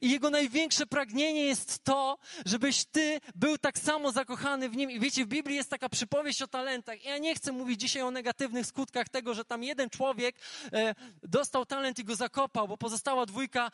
I 0.00 0.10
jego 0.10 0.30
największe 0.30 0.86
pragnienie 0.86 1.44
jest 1.44 1.84
to, 1.84 2.18
żebyś 2.46 2.84
ty 2.84 3.20
był 3.34 3.58
tak 3.58 3.78
samo 3.78 4.12
zakochany 4.12 4.68
w 4.68 4.76
nim. 4.76 4.90
I 4.90 5.00
wiecie, 5.00 5.24
w 5.24 5.28
Biblii 5.28 5.56
jest 5.56 5.70
taka 5.70 5.88
przypowieść 5.88 6.42
o 6.42 6.46
talentach. 6.46 7.04
Ja 7.04 7.18
nie 7.18 7.34
chcę 7.34 7.52
mówić 7.52 7.80
dzisiaj 7.80 8.02
o 8.02 8.10
negatywnych 8.10 8.66
skutkach 8.66 9.08
tego, 9.08 9.34
że 9.34 9.44
tam 9.44 9.62
jeden 9.62 9.90
człowiek 9.90 10.36
e, 10.72 10.94
dostał 11.22 11.66
talent 11.66 11.98
i 11.98 12.04
go 12.04 12.16
zakopał, 12.16 12.68
bo 12.68 12.76
pozostała 12.76 13.26
dwójka 13.26 13.70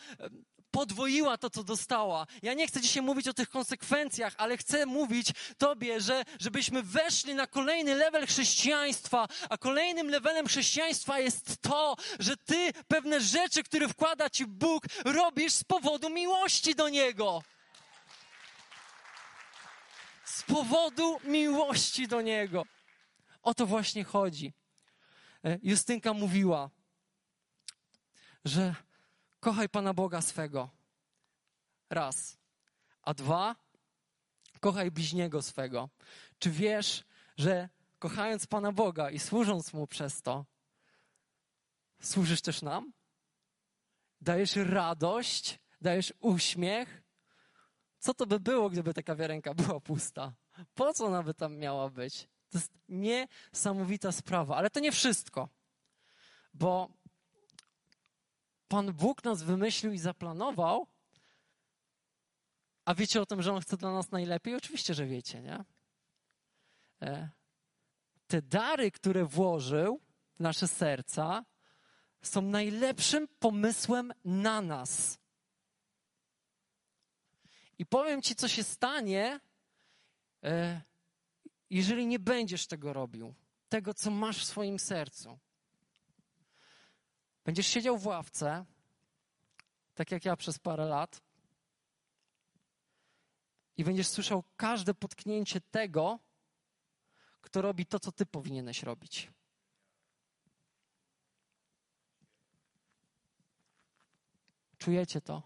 podwoiła 0.71 1.39
to, 1.39 1.51
co 1.51 1.65
dostała. 1.65 2.27
Ja 2.43 2.55
nie 2.55 2.67
chcę 2.67 2.81
dzisiaj 2.81 3.03
mówić 3.03 3.29
o 3.29 3.35
tych 3.35 3.51
konsekwencjach, 3.51 4.35
ale 4.37 4.57
chcę 4.57 4.87
mówić 4.87 5.33
Tobie, 5.59 6.01
że 6.01 6.25
żebyśmy 6.41 6.83
weszli 6.83 7.35
na 7.35 7.47
kolejny 7.47 7.95
level 7.95 8.27
chrześcijaństwa, 8.27 9.29
a 9.51 9.59
kolejnym 9.59 10.11
levelem 10.11 10.47
chrześcijaństwa 10.47 11.19
jest 11.19 11.57
to, 11.61 11.97
że 12.19 12.37
Ty 12.37 12.73
pewne 12.89 13.21
rzeczy, 13.21 13.63
które 13.63 13.89
wkłada 13.89 14.31
Ci 14.31 14.47
Bóg, 14.47 14.85
robisz 15.05 15.53
z 15.53 15.65
powodu 15.65 16.11
miłości 16.11 16.75
do 16.75 16.89
Niego. 16.89 17.43
Z 20.25 20.43
powodu 20.43 21.21
miłości 21.25 22.09
do 22.09 22.21
Niego. 22.21 22.67
O 23.43 23.55
to 23.55 23.67
właśnie 23.67 24.05
chodzi. 24.05 24.53
E, 25.45 25.59
Justynka 25.63 26.15
mówiła, 26.15 26.71
że 28.45 28.75
kochaj 29.40 29.68
Pana 29.68 29.94
Boga 29.94 30.20
swego. 30.20 30.70
Raz. 31.90 32.38
A 33.03 33.14
dwa, 33.14 33.57
kochaj 34.61 34.90
bliźniego 34.90 35.42
swego. 35.42 35.88
Czy 36.38 36.50
wiesz, 36.50 37.05
że 37.37 37.68
kochając 37.98 38.46
Pana 38.46 38.72
Boga 38.72 39.11
i 39.11 39.18
służąc 39.18 39.72
Mu 39.72 39.87
przez 39.87 40.22
to, 40.22 40.46
służysz 42.00 42.42
też 42.42 42.62
nam? 42.62 42.92
Dajesz 44.20 44.57
radość, 44.57 45.59
dajesz 45.81 46.12
uśmiech. 46.20 47.03
Co 47.98 48.14
to 48.14 48.26
by 48.26 48.40
było, 48.40 48.70
gdyby 48.70 48.94
ta 48.94 49.03
kawiarenka 49.03 49.55
była 49.55 49.81
pusta? 49.81 50.33
Po 50.74 50.92
co 50.92 51.07
ona 51.07 51.22
by 51.22 51.35
tam 51.35 51.57
miała 51.57 51.90
być? 51.90 52.29
To 52.50 52.59
jest 52.59 52.72
niesamowita 52.88 54.12
sprawa, 54.12 54.57
ale 54.57 54.70
to 54.70 54.81
nie 54.81 54.92
wszystko. 54.92 55.48
Bo 56.55 56.88
Pan 58.71 58.93
Bóg 58.93 59.25
nas 59.25 59.43
wymyślił 59.43 59.93
i 59.93 59.99
zaplanował, 59.99 60.87
a 62.85 62.95
wiecie 62.95 63.23
o 63.23 63.27
tym, 63.27 63.43
że 63.43 63.53
On 63.53 63.61
chce 63.61 63.77
dla 63.77 63.93
nas 63.93 64.11
najlepiej? 64.11 64.55
Oczywiście, 64.55 64.95
że 64.95 65.07
wiecie, 65.07 65.43
nie? 65.43 65.65
E, 67.03 67.31
te 68.27 68.43
dary, 68.43 68.91
które 68.91 69.25
włożył 69.25 70.01
w 70.35 70.41
nasze 70.41 70.69
serca, 70.69 71.45
są 72.23 72.43
najlepszym 72.43 73.29
pomysłem 73.39 74.13
na 74.25 74.61
nas. 74.61 75.19
I 77.79 77.87
powiem 77.87 78.23
Ci, 78.23 78.35
co 78.35 78.49
się 78.49 78.65
stanie, 78.65 79.41
e, 80.45 80.81
jeżeli 81.71 82.07
nie 82.07 82.19
będziesz 82.19 82.67
tego 82.67 82.93
robił, 82.93 83.35
tego, 83.69 83.95
co 83.95 84.11
masz 84.11 84.39
w 84.39 84.45
swoim 84.45 84.79
sercu. 84.79 85.39
Będziesz 87.51 87.67
siedział 87.67 87.99
w 87.99 88.07
ławce, 88.07 88.65
tak 89.95 90.11
jak 90.11 90.25
ja 90.25 90.37
przez 90.37 90.59
parę 90.59 90.85
lat, 90.85 91.23
i 93.77 93.85
będziesz 93.85 94.09
słyszał 94.09 94.45
każde 94.57 94.95
potknięcie 94.95 95.61
tego, 95.61 96.19
kto 97.41 97.63
robi 97.63 97.87
to, 97.87 98.01
co 98.01 98.13
ty 98.13 98.27
powinieneś 98.27 98.83
robić. 98.83 99.33
Czujecie 104.79 105.21
to? 105.21 105.43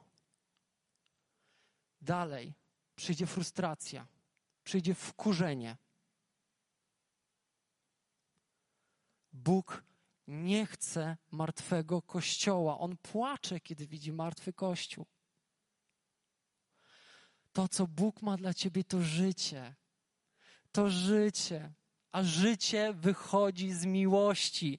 Dalej 2.01 2.55
przyjdzie 2.97 3.27
frustracja, 3.27 4.07
przyjdzie 4.65 4.95
wkurzenie. 4.95 5.77
Bóg 9.33 9.85
nie 10.27 10.67
chce 10.67 11.17
martwego 11.31 12.03
kościoła. 12.03 12.79
On 12.79 12.97
płacze, 12.97 13.61
kiedy 13.61 13.87
widzi 13.87 14.13
martwy 14.13 14.53
kościół. 14.53 15.07
To, 17.53 17.69
co 17.69 17.87
Bóg 17.87 18.23
ma 18.23 18.37
dla 18.37 18.55
ciebie, 18.55 18.85
to 18.85 19.03
życie. 19.03 19.75
To 20.73 20.91
życie. 20.91 21.73
A 22.13 22.23
życie 22.23 22.93
wychodzi 22.93 23.73
z 23.73 23.85
miłości. 23.85 24.79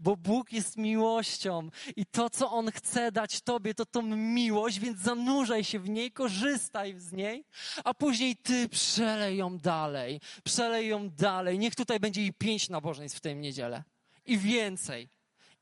Bo 0.00 0.16
Bóg 0.16 0.52
jest 0.52 0.76
miłością 0.76 1.70
i 1.96 2.06
to, 2.06 2.30
co 2.30 2.50
On 2.50 2.70
chce 2.70 3.12
dać 3.12 3.40
Tobie, 3.40 3.74
to 3.74 3.86
tą 3.86 4.02
miłość, 4.16 4.78
więc 4.78 4.98
zanurzaj 4.98 5.64
się 5.64 5.78
w 5.78 5.88
niej, 5.88 6.12
korzystaj 6.12 6.98
z 6.98 7.12
niej, 7.12 7.44
a 7.84 7.94
później 7.94 8.36
Ty 8.36 8.68
przelej 8.68 9.36
ją 9.36 9.58
dalej, 9.58 10.20
przelej 10.44 10.88
ją 10.88 11.10
dalej. 11.10 11.58
Niech 11.58 11.74
tutaj 11.74 12.00
będzie 12.00 12.26
i 12.26 12.32
pięć 12.32 12.68
nabożeństw 12.68 13.18
w 13.18 13.20
tej 13.20 13.36
niedzielę. 13.36 13.84
I 14.26 14.38
więcej, 14.38 15.08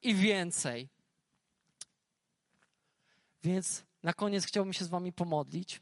i 0.02 0.14
więcej. 0.14 0.88
Więc 3.44 3.84
na 4.02 4.12
koniec 4.12 4.44
chciałbym 4.44 4.72
się 4.72 4.84
z 4.84 4.88
Wami 4.88 5.12
pomodlić. 5.12 5.80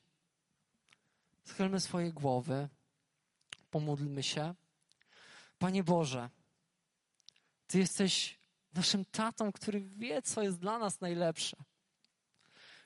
Schylmy 1.44 1.80
swoje 1.80 2.12
głowy, 2.12 2.68
pomódlmy 3.70 4.22
się. 4.22 4.54
Panie 5.58 5.84
Boże, 5.84 6.30
Ty 7.66 7.78
jesteś 7.78 8.38
naszym 8.74 9.04
tatą, 9.04 9.52
który 9.52 9.80
wie, 9.80 10.22
co 10.22 10.42
jest 10.42 10.58
dla 10.58 10.78
nas 10.78 11.00
najlepsze. 11.00 11.56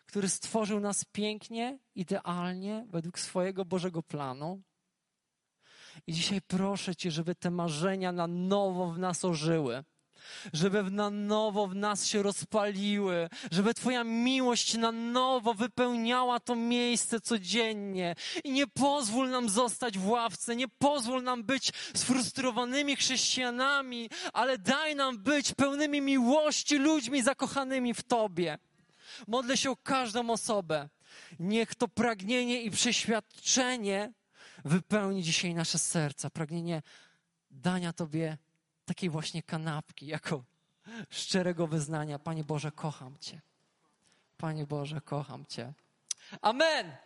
Który 0.06 0.28
stworzył 0.28 0.80
nas 0.80 1.04
pięknie, 1.04 1.78
idealnie, 1.94 2.86
według 2.88 3.18
swojego 3.18 3.64
Bożego 3.64 4.02
planu. 4.02 4.62
I 6.06 6.12
dzisiaj 6.12 6.40
proszę 6.42 6.96
Cię, 6.96 7.10
żeby 7.10 7.34
te 7.34 7.50
marzenia 7.50 8.12
na 8.12 8.26
nowo 8.26 8.92
w 8.92 8.98
nas 8.98 9.24
ożyły 9.24 9.84
żeby 10.52 10.82
na 10.82 11.10
nowo 11.10 11.66
w 11.66 11.74
nas 11.74 12.06
się 12.06 12.22
rozpaliły, 12.22 13.28
żeby 13.50 13.74
Twoja 13.74 14.04
miłość 14.04 14.74
na 14.74 14.92
nowo 14.92 15.54
wypełniała 15.54 16.40
to 16.40 16.56
miejsce 16.56 17.20
codziennie. 17.20 18.14
I 18.44 18.52
nie 18.52 18.66
pozwól 18.66 19.30
nam 19.30 19.48
zostać 19.48 19.98
w 19.98 20.08
ławce, 20.08 20.56
nie 20.56 20.68
pozwól 20.68 21.22
nam 21.22 21.44
być 21.44 21.72
sfrustrowanymi 21.94 22.96
chrześcijanami, 22.96 24.10
ale 24.32 24.58
daj 24.58 24.96
nam 24.96 25.18
być 25.18 25.54
pełnymi 25.54 26.00
miłości 26.00 26.78
ludźmi 26.78 27.22
zakochanymi 27.22 27.94
w 27.94 28.02
Tobie. 28.02 28.58
Modlę 29.28 29.56
się 29.56 29.70
o 29.70 29.76
każdą 29.76 30.30
osobę. 30.30 30.88
Niech 31.38 31.74
to 31.74 31.88
pragnienie 31.88 32.62
i 32.62 32.70
przeświadczenie 32.70 34.12
wypełni 34.64 35.22
dzisiaj 35.22 35.54
nasze 35.54 35.78
serca. 35.78 36.30
Pragnienie 36.30 36.82
dania 37.50 37.92
Tobie 37.92 38.38
takiej 38.84 39.10
właśnie 39.10 39.42
kanapki, 39.42 40.06
jako 40.06 40.44
szczerego 41.10 41.66
wyznania. 41.66 42.18
Panie 42.18 42.44
Boże, 42.44 42.72
kocham 42.72 43.18
Cię. 43.18 43.40
Panie 44.36 44.66
Boże, 44.66 45.00
kocham 45.00 45.46
Cię. 45.46 45.72
Amen! 46.42 46.96